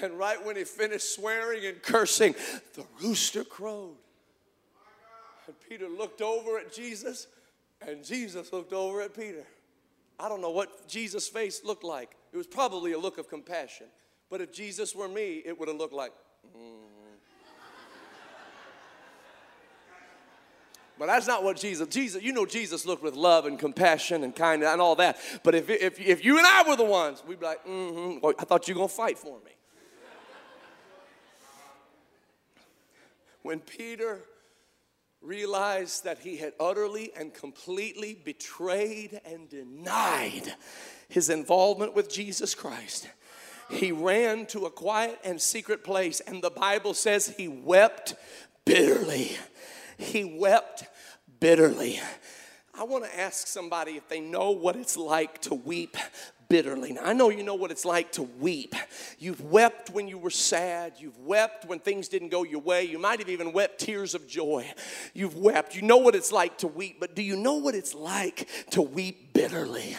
[0.00, 2.36] And right when he finished swearing and cursing,
[2.74, 3.96] the rooster crowed.
[5.48, 7.26] And Peter looked over at Jesus,
[7.84, 9.44] and Jesus looked over at Peter.
[10.20, 12.16] I don't know what Jesus' face looked like.
[12.34, 13.86] It was probably a look of compassion.
[14.28, 16.10] But if Jesus were me, it would have looked like,
[16.54, 16.80] mm.
[20.98, 24.34] But that's not what Jesus, Jesus, you know, Jesus looked with love and compassion and
[24.34, 25.16] kindness and all that.
[25.42, 28.26] But if, if, if you and I were the ones, we'd be like, mm hmm,
[28.38, 29.52] I thought you were going to fight for me.
[33.42, 34.22] when Peter
[35.20, 40.54] realized that he had utterly and completely betrayed and denied
[41.08, 43.08] his involvement with Jesus Christ,
[43.70, 48.14] he ran to a quiet and secret place, and the Bible says he wept
[48.64, 49.36] bitterly.
[49.96, 50.84] He wept
[51.40, 52.00] bitterly.
[52.76, 55.96] I want to ask somebody if they know what it's like to weep
[56.48, 56.92] bitterly.
[56.92, 58.74] Now, I know you know what it's like to weep.
[59.18, 60.94] You've wept when you were sad.
[60.98, 62.84] You've wept when things didn't go your way.
[62.84, 64.70] You might have even wept tears of joy.
[65.12, 65.74] You've wept.
[65.74, 68.82] You know what it's like to weep, but do you know what it's like to
[68.82, 69.96] weep bitterly?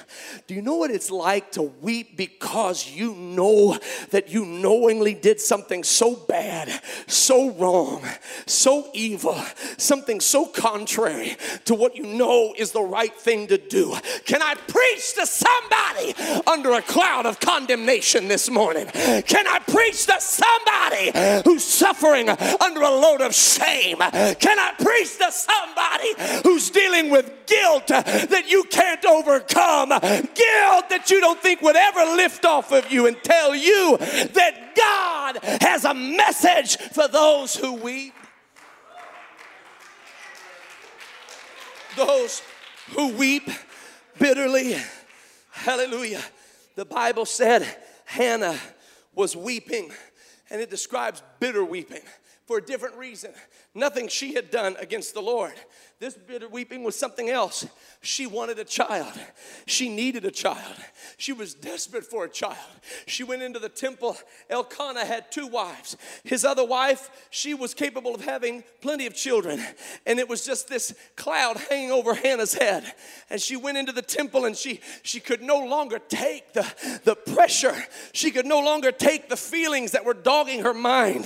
[0.48, 3.78] Do you know what it's like to weep because you know
[4.12, 6.70] that you knowingly did something so bad,
[7.08, 8.04] so wrong,
[8.46, 9.41] so evil,
[9.78, 13.96] something so contrary to what you know is the right thing to do?
[14.26, 16.14] Can I preach to somebody
[16.47, 18.88] under a cloud of condemnation this morning?
[18.88, 21.11] Can I preach to somebody
[21.43, 23.97] who's suffering under a load of shame?
[23.97, 29.89] Can I preach to somebody who's dealing with guilt that you can't overcome?
[29.89, 34.73] Guilt that you don't think would ever lift off of you and tell you that
[34.75, 38.13] God has a message for those who weep.
[41.95, 42.41] Those
[42.89, 43.49] who weep
[44.19, 44.75] bitterly.
[45.56, 46.22] Hallelujah.
[46.76, 47.66] The Bible said
[48.03, 48.60] Hannah
[49.16, 49.91] was weeping,
[50.49, 52.01] and it describes bitter weeping
[52.45, 53.32] for a different reason.
[53.74, 55.53] Nothing she had done against the Lord.
[55.98, 57.66] This bitter weeping was something else.
[58.02, 59.14] She wanted a child.
[59.66, 60.76] She needed a child.
[61.18, 62.58] She was desperate for a child.
[63.08, 64.18] She went into the temple.
[64.50, 65.96] Elkanah had two wives.
[66.26, 69.64] His other wife, she was capable of having plenty of children.
[70.06, 72.93] And it was just this cloud hanging over Hannah's head.
[73.30, 77.16] And she went into the temple and she, she could no longer take the, the
[77.16, 77.76] pressure.
[78.12, 81.26] She could no longer take the feelings that were dogging her mind.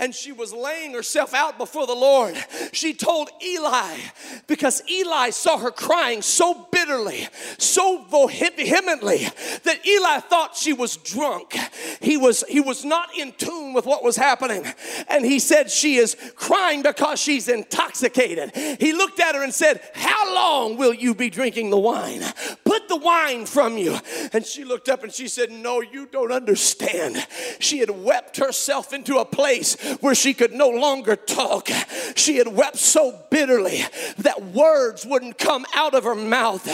[0.00, 2.34] And she was laying herself out before the Lord.
[2.72, 3.96] She told Eli,
[4.46, 7.28] because Eli saw her crying so bitterly,
[7.58, 9.26] so vehemently
[9.64, 11.56] that Eli thought she was drunk.
[12.00, 14.64] He was he was not in tune with what was happening.
[15.08, 18.54] And he said she is crying because she's intoxicated.
[18.80, 22.22] He looked at her and said, "How long will you be drinking the wine?
[22.64, 23.96] Put the wine from you."
[24.32, 27.26] And she looked up and she said, "No, you don't understand."
[27.58, 31.68] She had wept herself into a place where she could no longer talk.
[32.14, 33.84] She had wept so bitterly
[34.18, 36.66] that words wouldn't come out of her mouth.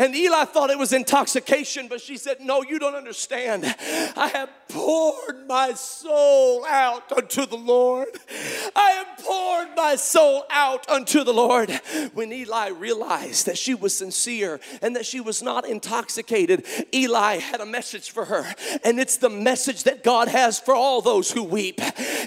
[0.00, 3.64] And Eli thought it was intoxication, but she said, No, you don't understand.
[4.16, 8.08] I have poured my soul out unto the Lord.
[8.76, 11.70] I have poured my soul out unto the Lord.
[12.14, 17.60] When Eli realized that she was sincere and that she was not intoxicated, Eli had
[17.60, 18.44] a message for her.
[18.84, 21.80] And it's the message that God has for all those who weep.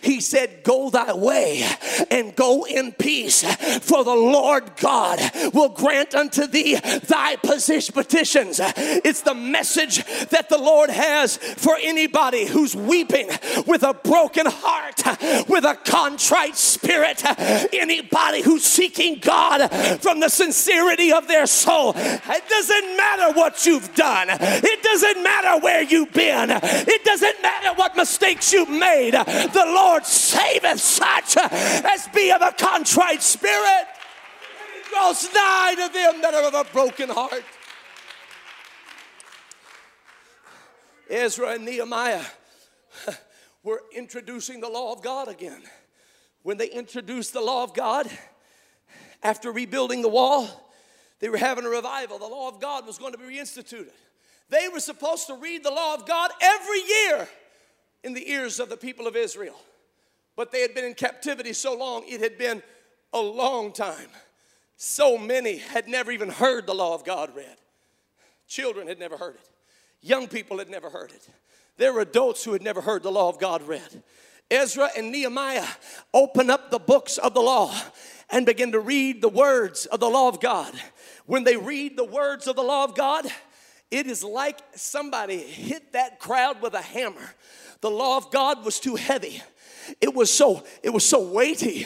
[0.04, 1.64] He said, Go thy way
[2.10, 3.43] and go in peace,
[3.82, 4.41] for the Lord
[4.78, 5.20] God
[5.54, 8.60] will grant unto thee thy petitions.
[8.64, 13.30] It's the message that the Lord has for anybody who's weeping
[13.68, 15.02] with a broken heart,
[15.48, 17.24] with a contrite spirit,
[17.74, 19.68] anybody who's seeking God
[20.02, 21.94] from the sincerity of their soul.
[21.96, 27.74] It doesn't matter what you've done, it doesn't matter where you've been, it doesn't matter
[27.76, 29.14] what mistakes you've made.
[29.14, 33.88] The Lord saveth such as be of a contrite spirit
[34.92, 37.44] draws nigh to them that are of a broken heart.
[41.10, 42.24] Ezra and Nehemiah
[43.64, 45.62] were introducing the law of God again.
[46.44, 48.10] When they introduced the law of God,
[49.22, 50.72] after rebuilding the wall,
[51.20, 52.18] they were having a revival.
[52.18, 53.92] The law of God was going to be reinstituted.
[54.50, 57.28] They were supposed to read the law of God every year
[58.04, 59.60] in the ears of the people of Israel.
[60.36, 62.64] But they had been in captivity so long, it had been
[63.14, 64.10] a long time.
[64.84, 67.56] So many had never even heard the law of God read.
[68.48, 69.48] Children had never heard it.
[70.02, 71.30] Young people had never heard it.
[71.78, 74.02] There were adults who had never heard the law of God read.
[74.50, 75.68] Ezra and Nehemiah
[76.16, 77.72] open up the books of the law
[78.32, 80.74] and begin to read the words of the law of God.
[81.28, 83.28] When they read the words of the law of God,
[83.92, 87.36] it is like somebody hit that crowd with a hammer.
[87.82, 89.44] The law of God was too heavy.
[90.02, 91.86] It was so it was so weighty.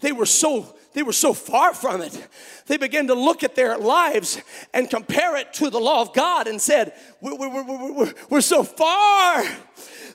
[0.00, 2.28] They were so they were so far from it.
[2.66, 4.40] They began to look at their lives
[4.74, 8.64] and compare it to the law of God and said, We're, we're, we're, we're so
[8.64, 9.44] far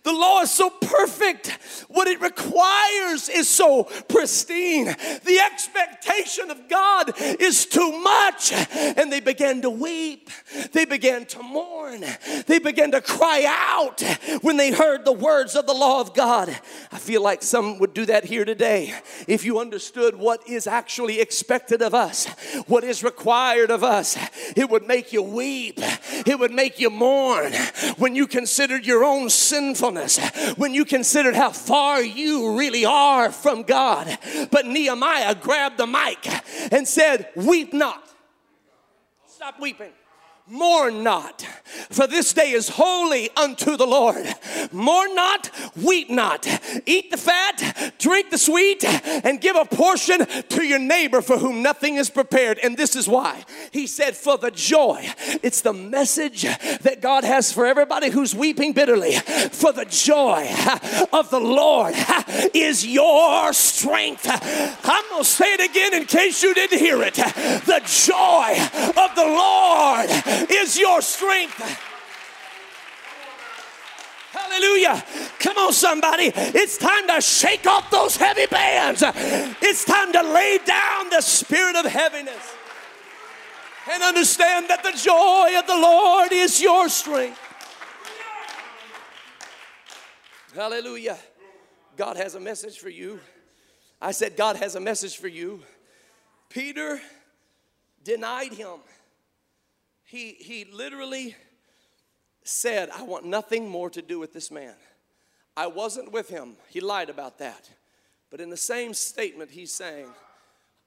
[0.06, 1.48] the law is so perfect.
[1.90, 4.86] What it requires is so pristine.
[4.86, 8.54] The expectation of God is too much.
[8.54, 10.30] And they began to weep.
[10.74, 12.06] They began to mourn.
[12.46, 14.02] They began to cry out
[14.44, 16.50] when they heard the words of the law of God.
[16.92, 18.94] I feel like some would do that here today.
[19.28, 22.28] If you understood what is actually expected of us,
[22.68, 24.18] what is required of us,
[24.56, 25.80] it would make you weep.
[26.28, 27.54] It would make you mourn
[27.98, 29.95] when you considered your own sinfulness
[30.58, 34.18] when you considered how far you really are from God.
[34.52, 36.28] But Nehemiah grabbed the mic
[36.72, 38.08] and said, Weep not.
[39.28, 39.92] Stop weeping.
[40.48, 41.42] Mourn not,
[41.90, 44.28] for this day is holy unto the Lord.
[44.72, 46.48] Mourn not, weep not.
[46.86, 51.64] Eat the fat, drink the sweet, and give a portion to your neighbor for whom
[51.64, 52.60] nothing is prepared.
[52.60, 53.44] And this is why.
[53.72, 55.10] He said, For the joy.
[55.42, 59.14] It's the message that God has for everybody who's weeping bitterly.
[59.16, 60.48] For the joy
[61.12, 61.96] of the Lord
[62.54, 64.28] is your strength.
[64.30, 67.16] I'm going to say it again in case you didn't hear it.
[67.16, 71.60] The joy of the Lord is your strength.
[74.32, 75.04] Hallelujah.
[75.40, 76.32] Come on, somebody.
[76.36, 79.04] It's time to shake off those heavy bands.
[79.06, 82.56] It's time to lay down the spirit of heaviness
[83.92, 87.40] and understand that the joy of the Lord is your strength.
[90.54, 91.18] Hallelujah.
[91.98, 93.20] God has a message for you.
[94.02, 95.64] I said, God has a message for you.
[96.50, 97.02] Peter
[98.04, 98.80] denied him
[100.06, 101.36] he, he literally
[102.44, 104.76] said, I want nothing more to do with this man.
[105.58, 106.56] I wasn't with him.
[106.70, 107.70] He lied about that.
[108.30, 110.08] But in the same statement, he's saying,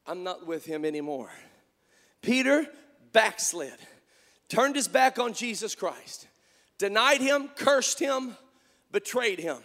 [0.07, 1.31] I'm not with him anymore.
[2.23, 2.67] Peter
[3.13, 3.75] backslid,
[4.49, 6.29] turned his back on Jesus Christ,
[6.79, 8.37] denied him, cursed him,
[8.93, 9.59] betrayed him.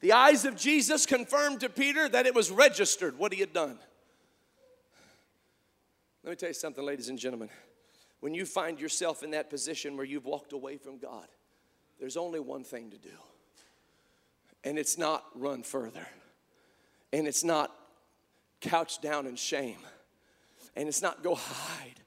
[0.00, 3.78] The eyes of Jesus confirmed to Peter that it was registered what he had done.
[6.24, 7.50] Let me tell you something, ladies and gentlemen
[8.20, 11.26] when you find yourself in that position where you've walked away from God,
[11.98, 13.10] there's only one thing to do.
[14.62, 16.06] And it's not run further.
[17.12, 17.74] And it's not
[18.60, 19.78] couch down in shame.
[20.76, 22.00] And it's not go hide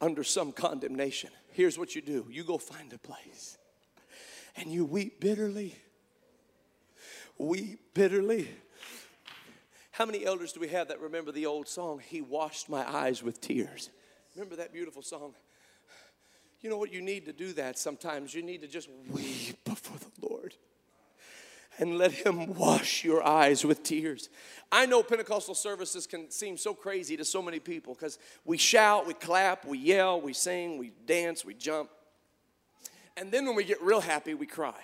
[0.00, 1.30] under some condemnation.
[1.52, 3.58] Here's what you do you go find a place
[4.56, 5.76] and you weep bitterly.
[7.38, 8.48] Weep bitterly.
[9.92, 13.22] How many elders do we have that remember the old song, He washed my eyes
[13.22, 13.90] with tears?
[14.34, 15.34] Remember that beautiful song?
[16.60, 16.92] You know what?
[16.92, 18.34] You need to do that sometimes.
[18.34, 20.54] You need to just weep before the Lord
[21.78, 24.28] and let Him wash your eyes with tears.
[24.70, 29.06] I know Pentecostal services can seem so crazy to so many people because we shout,
[29.06, 31.90] we clap, we yell, we sing, we dance, we jump.
[33.16, 34.80] And then when we get real happy, we cry.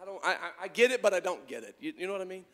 [0.00, 1.76] I don't, I, I get it, but I don't get it.
[1.80, 2.44] You, you know what I mean?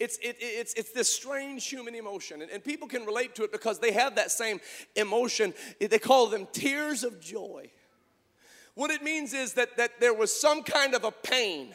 [0.00, 2.42] It's, it, it's, it's this strange human emotion.
[2.42, 4.60] And, and people can relate to it because they have that same
[4.96, 5.54] emotion.
[5.78, 7.70] They call them tears of joy.
[8.74, 11.74] What it means is that, that there was some kind of a pain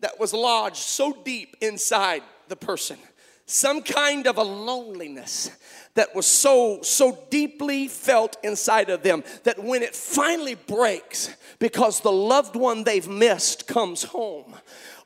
[0.00, 2.96] that was lodged so deep inside the person,
[3.44, 5.50] some kind of a loneliness
[5.94, 12.00] that was so so deeply felt inside of them that when it finally breaks because
[12.00, 14.54] the loved one they've missed comes home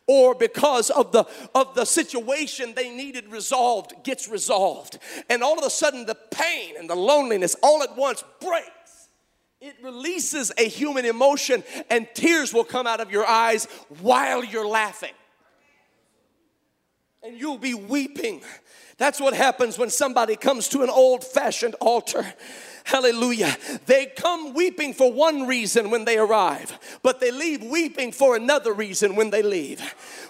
[0.07, 1.24] or because of the
[1.55, 4.98] of the situation they needed resolved gets resolved.
[5.28, 9.09] And all of a sudden the pain and the loneliness all at once breaks.
[9.61, 13.66] It releases a human emotion and tears will come out of your eyes
[14.00, 15.12] while you're laughing.
[17.22, 18.42] And you'll be weeping.
[18.98, 22.34] That's what happens when somebody comes to an old fashioned altar
[22.84, 23.56] Hallelujah.
[23.86, 28.72] They come weeping for one reason when they arrive, but they leave weeping for another
[28.72, 29.80] reason when they leave.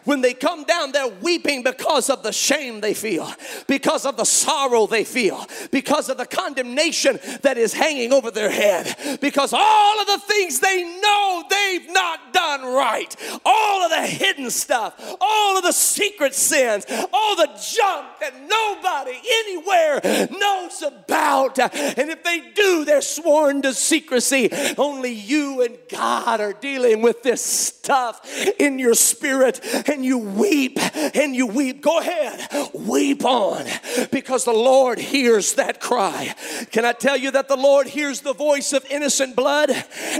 [0.04, 3.32] When they come down, they're weeping because of the shame they feel,
[3.68, 8.50] because of the sorrow they feel, because of the condemnation that is hanging over their
[8.50, 14.06] head, because all of the things they know they've not done right, all of the
[14.06, 21.58] hidden stuff, all of the secret sins, all the junk that nobody anywhere knows about.
[21.58, 24.50] And if they do, they're sworn to secrecy.
[24.76, 28.20] Only you and God are dealing with this stuff
[28.58, 30.78] in your spirit, and you weep
[31.14, 31.82] and you weep.
[31.82, 33.66] Go ahead, weep on
[34.10, 36.34] because the Lord hears that cry.
[36.70, 39.70] Can I tell you that the Lord hears the voice of innocent blood,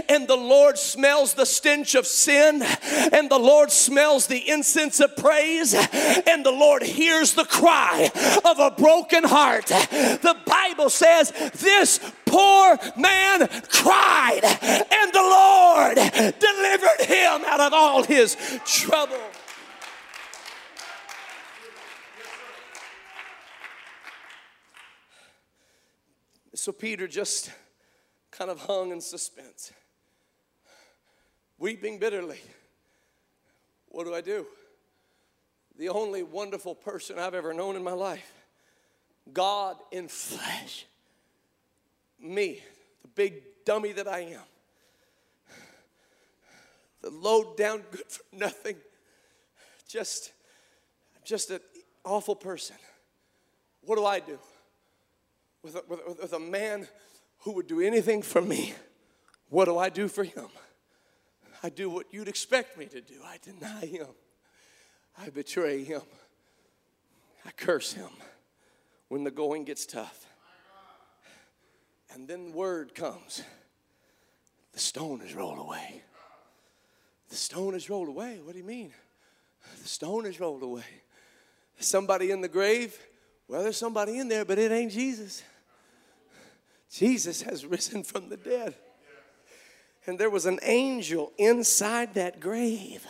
[0.09, 2.63] and the Lord smells the stench of sin,
[3.11, 8.09] and the Lord smells the incense of praise, and the Lord hears the cry
[8.45, 9.67] of a broken heart.
[9.67, 11.99] The Bible says this
[12.33, 15.95] poor man cried, and the Lord
[16.39, 19.19] delivered him out of all his trouble.
[26.55, 27.51] So Peter just
[28.31, 29.71] kind of hung in suspense,
[31.59, 32.39] weeping bitterly.
[33.89, 34.47] What do I do?
[35.77, 38.31] The only wonderful person I've ever known in my life,
[39.31, 40.85] God in flesh,
[42.23, 42.61] me,
[43.01, 44.41] the big dummy that I am,
[47.01, 48.77] the low down good for nothing,
[49.87, 50.31] just,
[51.25, 51.59] just an
[52.03, 52.77] awful person.
[53.81, 54.39] What do I do?
[55.61, 56.87] With a, with, with a man
[57.39, 58.73] who would do anything for me,
[59.49, 60.47] what do I do for him?
[61.61, 63.15] I do what you'd expect me to do.
[63.23, 64.07] I deny him.
[65.17, 66.01] I betray him.
[67.45, 68.09] I curse him
[69.09, 70.25] when the going gets tough.
[72.13, 73.43] And then the word comes
[74.73, 76.01] the stone is rolled away.
[77.29, 78.39] The stone is rolled away.
[78.43, 78.91] What do you mean?
[79.81, 80.83] The stone is rolled away.
[81.79, 82.97] Somebody in the grave?
[83.47, 85.43] Well, there's somebody in there, but it ain't Jesus.
[86.91, 88.75] Jesus has risen from the dead.
[90.05, 93.05] And there was an angel inside that grave.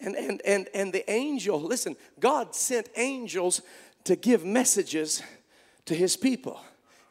[0.00, 3.62] And, and, and, and the angel, listen, God sent angels
[4.04, 5.22] to give messages
[5.86, 6.60] to his people.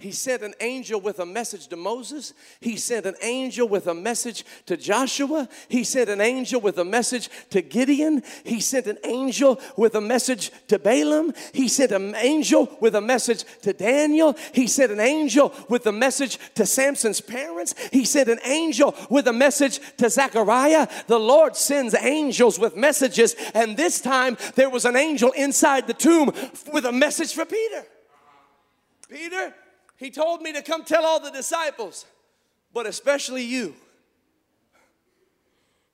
[0.03, 2.33] He sent an angel with a message to Moses.
[2.59, 5.47] He sent an angel with a message to Joshua.
[5.69, 8.21] He sent an angel with a message to Gideon.
[8.43, 11.31] He sent an angel with a message to Balaam.
[11.53, 14.35] He sent an angel with a message to Daniel.
[14.53, 17.73] He sent an angel with a message to Samson's parents.
[17.93, 20.89] He sent an angel with a message to Zechariah.
[21.07, 25.93] The Lord sends angels with messages, and this time there was an angel inside the
[25.93, 26.33] tomb
[26.73, 27.85] with a message for Peter.
[29.09, 29.53] Peter,
[30.03, 32.05] he told me to come tell all the disciples,
[32.73, 33.73] but especially you.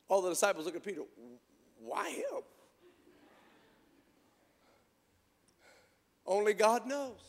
[0.07, 1.01] All the disciples look at Peter,
[1.79, 2.41] why him?
[6.25, 7.19] Only God knows.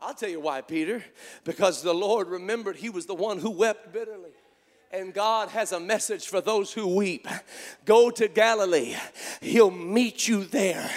[0.00, 1.04] I'll tell you why, Peter.
[1.42, 4.30] Because the Lord remembered he was the one who wept bitterly.
[4.96, 7.26] And God has a message for those who weep.
[7.84, 8.94] Go to Galilee.
[9.40, 10.88] He'll meet you there.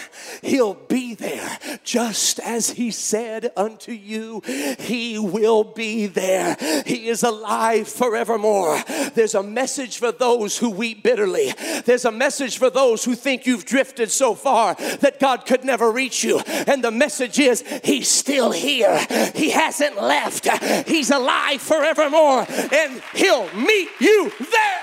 [0.43, 4.41] He'll be there just as He said unto you.
[4.77, 6.55] He will be there.
[6.85, 8.79] He is alive forevermore.
[9.15, 11.51] There's a message for those who weep bitterly.
[11.85, 15.91] There's a message for those who think you've drifted so far that God could never
[15.91, 16.37] reach you.
[16.67, 19.03] And the message is He's still here.
[19.33, 20.47] He hasn't left.
[20.87, 22.45] He's alive forevermore.
[22.71, 24.81] And He'll meet meet you there.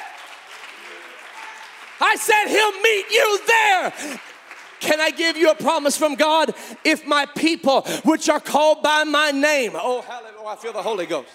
[2.00, 4.18] I said, He'll meet you there.
[4.80, 6.54] Can I give you a promise from God?
[6.84, 11.06] If my people, which are called by my name, oh, hallelujah, I feel the Holy
[11.06, 11.28] Ghost.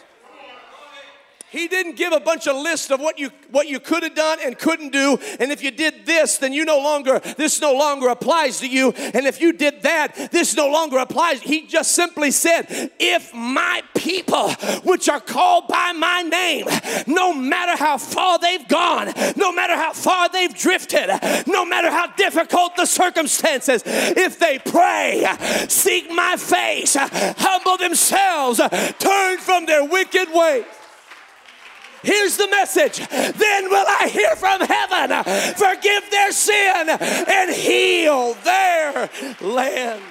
[1.51, 4.37] He didn't give a bunch of lists of what you what you could have done
[4.43, 5.17] and couldn't do.
[5.39, 8.91] And if you did this, then you no longer this no longer applies to you.
[8.91, 11.41] And if you did that, this no longer applies.
[11.41, 14.51] He just simply said, "If my people,
[14.83, 16.67] which are called by my name,
[17.07, 21.09] no matter how far they've gone, no matter how far they've drifted,
[21.47, 25.25] no matter how difficult the circumstances, if they pray,
[25.67, 28.61] seek my face, humble themselves,
[28.99, 30.65] turn from their wicked ways."
[32.03, 33.05] Here's the message.
[33.07, 35.23] Then will I hear from heaven,
[35.55, 39.09] forgive their sin, and heal their
[39.41, 40.01] land.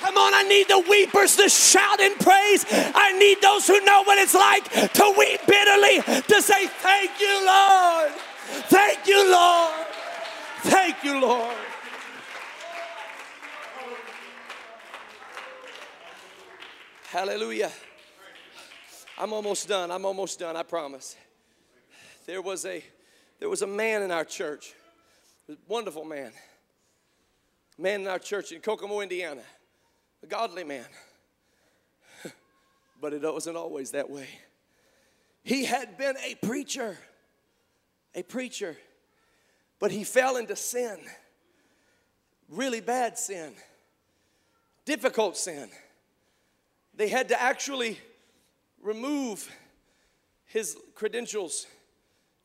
[0.00, 2.64] Come on, I need the weepers to shout in praise.
[2.72, 7.46] I need those who know what it's like to weep bitterly, to say, Thank you,
[7.46, 8.29] Lord.
[8.68, 9.86] Thank you, Lord.
[10.62, 11.56] Thank you, Lord.
[17.10, 17.70] Hallelujah.
[19.18, 19.90] I'm almost done.
[19.90, 20.56] I'm almost done.
[20.56, 21.16] I promise.
[22.26, 22.84] There was a
[23.38, 24.74] there was a man in our church,
[25.48, 26.32] a wonderful man,
[27.78, 29.42] a man in our church in Kokomo, Indiana,
[30.22, 30.84] a godly man.
[33.00, 34.28] but it wasn't always that way.
[35.42, 36.98] He had been a preacher
[38.14, 38.76] a preacher,
[39.78, 40.98] but he fell into sin.
[42.48, 43.52] Really bad sin,
[44.84, 45.70] difficult sin.
[46.94, 47.98] They had to actually
[48.82, 49.48] remove
[50.46, 51.66] his credentials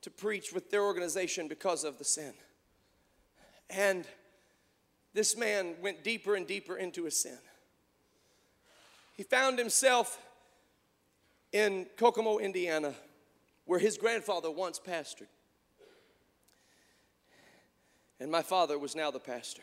[0.02, 2.34] to preach with their organization because of the sin.
[3.72, 4.06] And
[5.16, 7.40] this man went deeper and deeper into his sin.
[9.14, 10.20] He found himself
[11.52, 12.94] in Kokomo, Indiana,
[13.64, 15.28] where his grandfather once pastored.
[18.20, 19.62] And my father was now the pastor.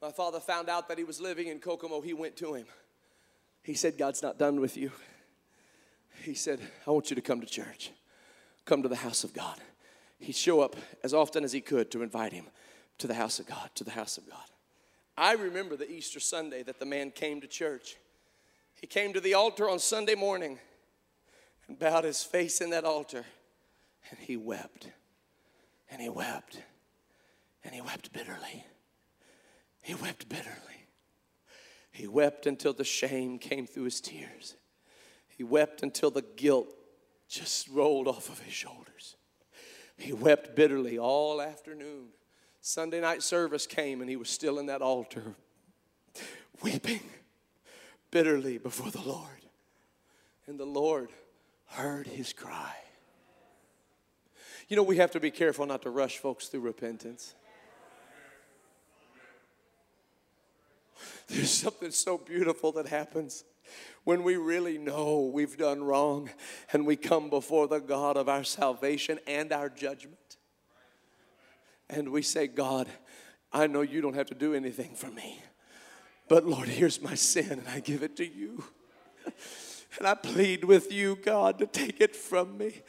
[0.00, 2.00] My father found out that he was living in Kokomo.
[2.00, 2.66] He went to him.
[3.62, 4.92] He said, God's not done with you.
[6.22, 7.90] He said, I want you to come to church,
[8.64, 9.58] come to the house of God.
[10.18, 12.46] He'd show up as often as he could to invite him
[12.98, 14.44] to the house of God, to the house of God.
[15.16, 17.96] I remember the Easter Sunday that the man came to church.
[18.74, 20.58] He came to the altar on Sunday morning
[21.68, 23.24] and bowed his face in that altar
[24.10, 24.88] and he wept.
[25.90, 26.62] And he wept.
[27.70, 28.64] And he wept bitterly.
[29.80, 30.88] He wept bitterly.
[31.92, 34.56] He wept until the shame came through his tears.
[35.28, 36.66] He wept until the guilt
[37.28, 39.14] just rolled off of his shoulders.
[39.96, 42.08] He wept bitterly all afternoon.
[42.60, 45.36] Sunday night service came and he was still in that altar,
[46.62, 47.04] weeping
[48.10, 49.46] bitterly before the Lord.
[50.48, 51.10] And the Lord
[51.66, 52.74] heard his cry.
[54.66, 57.36] You know, we have to be careful not to rush folks through repentance.
[61.28, 63.44] There's something so beautiful that happens
[64.04, 66.30] when we really know we've done wrong
[66.72, 70.36] and we come before the God of our salvation and our judgment.
[71.88, 72.88] And we say, God,
[73.52, 75.42] I know you don't have to do anything for me,
[76.28, 78.64] but Lord, here's my sin and I give it to you.
[79.98, 82.82] And I plead with you, God, to take it from me.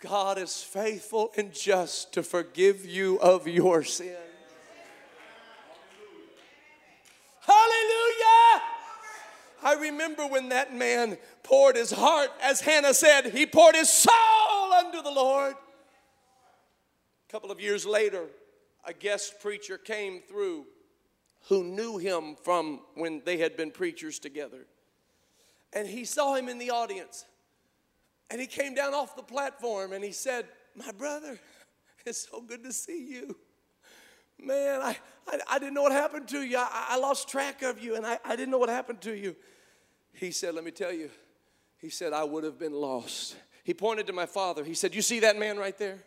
[0.00, 4.16] God is faithful and just to forgive you of your sin.
[7.48, 8.62] Hallelujah!
[9.62, 14.72] I remember when that man poured his heart, as Hannah said, he poured his soul
[14.74, 15.54] unto the Lord.
[17.28, 18.26] A couple of years later,
[18.84, 20.66] a guest preacher came through
[21.48, 24.66] who knew him from when they had been preachers together.
[25.72, 27.24] And he saw him in the audience.
[28.30, 30.46] And he came down off the platform and he said,
[30.76, 31.38] My brother,
[32.06, 33.36] it's so good to see you
[34.38, 36.56] man, I, I, I, didn't know what happened to you.
[36.58, 39.36] I, I lost track of you and I, I didn't know what happened to you.
[40.12, 41.10] He said, Let me tell you.
[41.78, 43.36] He said, I would have been lost.
[43.62, 44.64] He pointed to my father.
[44.64, 45.98] He said, You see that man right there?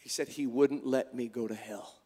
[0.00, 1.97] He said, He wouldn't let me go to hell.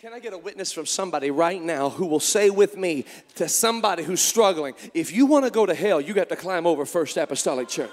[0.00, 3.48] Can I get a witness from somebody right now who will say with me to
[3.48, 6.86] somebody who's struggling, if you want to go to hell, you got to climb over
[6.86, 7.90] First Apostolic Church.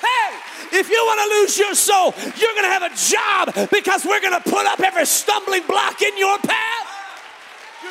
[0.00, 4.04] Hey, if you want to lose your soul, you're going to have a job because
[4.04, 6.81] we're going to put up every stumbling block in your path.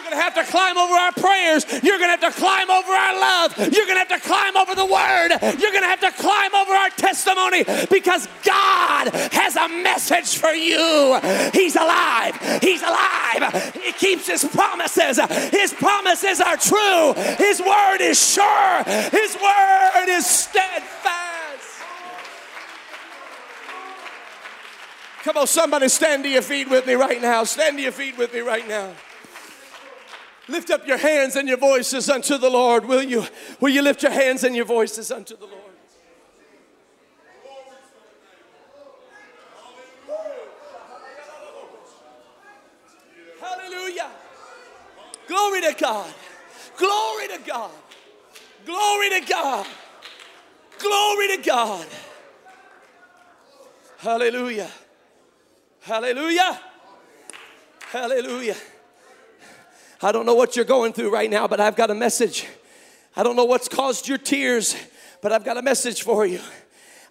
[0.01, 1.63] You're going to have to climb over our prayers.
[1.83, 3.55] You're going to have to climb over our love.
[3.59, 5.29] You're going to have to climb over the word.
[5.61, 10.53] You're going to have to climb over our testimony because God has a message for
[10.53, 11.19] you.
[11.53, 12.35] He's alive.
[12.61, 13.73] He's alive.
[13.75, 15.19] He keeps his promises.
[15.51, 17.13] His promises are true.
[17.37, 18.83] His word is sure.
[18.83, 21.21] His word is steadfast.
[25.23, 27.43] Come on, somebody stand to your feet with me right now.
[27.43, 28.93] Stand to your feet with me right now.
[30.47, 33.25] Lift up your hands and your voices unto the Lord, will you?
[33.59, 35.57] Will you lift your hands and your voices unto the Lord?
[43.39, 44.09] Hallelujah.
[45.27, 46.13] Glory to God.
[46.77, 47.71] Glory to God.
[48.65, 49.67] Glory to God.
[50.79, 51.87] Glory to God.
[53.97, 54.69] Hallelujah.
[55.81, 56.59] Hallelujah.
[57.91, 58.55] Hallelujah.
[60.03, 62.47] I don't know what you're going through right now, but I've got a message.
[63.15, 64.75] I don't know what's caused your tears,
[65.21, 66.39] but I've got a message for you.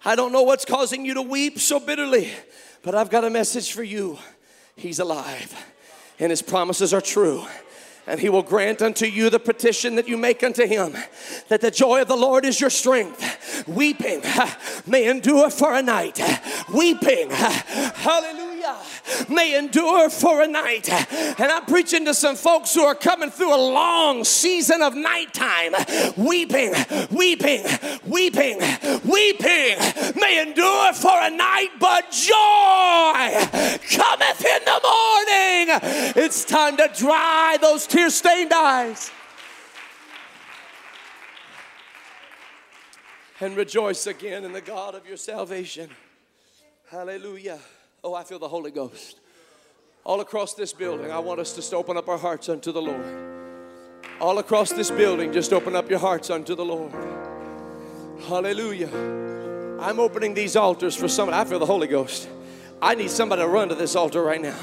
[0.05, 2.30] I don't know what's causing you to weep so bitterly,
[2.82, 4.18] but I've got a message for you.
[4.74, 5.55] He's alive,
[6.18, 7.45] and His promises are true
[8.07, 10.97] and he will grant unto you the petition that you make unto him.
[11.49, 13.68] That the joy of the Lord is your strength.
[13.68, 14.22] Weeping
[14.86, 16.18] may endure for a night.
[16.74, 18.49] Weeping, hallelujah
[19.28, 20.88] may endure for a night.
[21.12, 25.72] And I'm preaching to some folks who are coming through a long season of nighttime,
[26.16, 26.74] weeping,
[27.11, 27.64] weeping,
[28.06, 28.58] weeping,
[29.04, 29.76] weeping,
[30.16, 33.30] may endure for a night, but joy
[33.96, 36.24] cometh in the morning.
[36.24, 39.11] It's time to dry those tear stained eyes.
[43.40, 45.88] and rejoice again in the God of your salvation.
[46.90, 47.58] Hallelujah.
[48.03, 49.20] Oh, I feel the Holy Ghost.
[50.05, 52.80] All across this building, I want us just to open up our hearts unto the
[52.80, 53.05] Lord.
[54.20, 56.92] All across this building, just open up your hearts unto the Lord.
[58.26, 58.88] Hallelujah.
[59.80, 61.38] I'm opening these altars for somebody.
[61.38, 62.28] I feel the Holy Ghost.
[62.80, 64.57] I need somebody to run to this altar right now.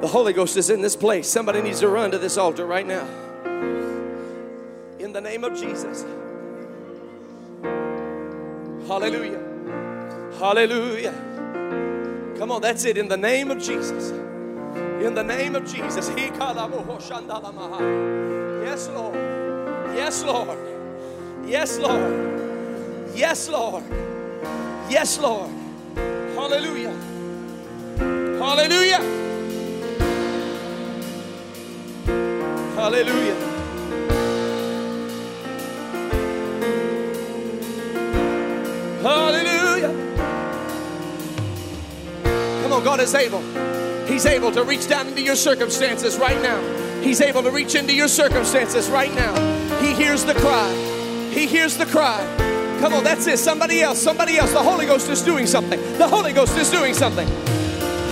[0.00, 1.28] The Holy Ghost is in this place.
[1.28, 3.06] Somebody needs to run to this altar right now.
[5.00, 6.04] In the name of Jesus.
[8.86, 9.42] Hallelujah.
[10.38, 11.35] Hallelujah.
[12.38, 12.98] Come on, that's it.
[12.98, 14.10] In the name of Jesus.
[14.10, 16.10] In the name of Jesus.
[16.10, 16.14] Oh,
[18.64, 19.14] yes, Lord.
[19.96, 20.58] Yes, Lord.
[21.46, 22.14] Yes, Lord.
[23.14, 23.84] Yes, Lord.
[24.90, 25.50] Yes, Lord.
[26.34, 26.94] Hallelujah.
[28.38, 29.00] Hallelujah.
[32.76, 33.55] Hallelujah.
[42.86, 43.42] God is able.
[44.06, 46.62] He's able to reach down into your circumstances right now.
[47.02, 49.34] He's able to reach into your circumstances right now.
[49.80, 50.72] He hears the cry.
[51.32, 52.20] He hears the cry.
[52.78, 53.38] Come on, that's it.
[53.38, 54.52] Somebody else, somebody else.
[54.52, 55.80] The Holy Ghost is doing something.
[55.98, 57.26] The Holy Ghost is doing something.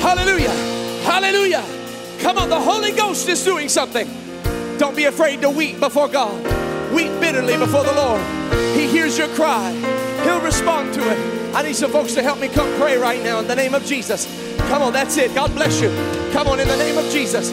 [0.01, 0.51] Hallelujah.
[1.05, 1.65] Hallelujah.
[2.19, 4.09] Come on, the Holy Ghost is doing something.
[4.79, 6.35] Don't be afraid to weep before God.
[6.93, 8.21] Weep bitterly before the Lord.
[8.77, 9.71] He hears your cry.
[10.25, 11.55] He'll respond to it.
[11.55, 13.85] I need some folks to help me come pray right now in the name of
[13.85, 14.44] Jesus.
[14.69, 15.35] Come on, that's it.
[15.35, 15.89] God bless you.
[16.33, 17.51] Come on, in the name of Jesus.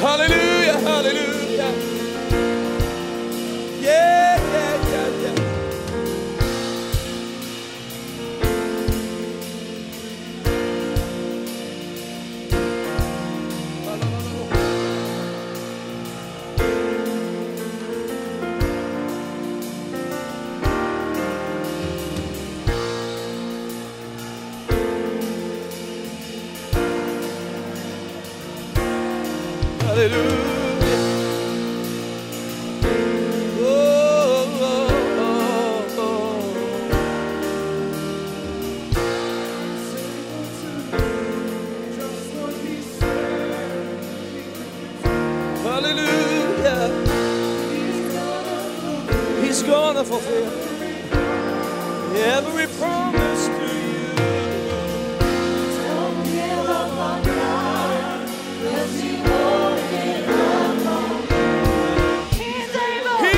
[0.00, 1.72] Hallelujah, hallelujah.
[3.80, 4.38] Yeah,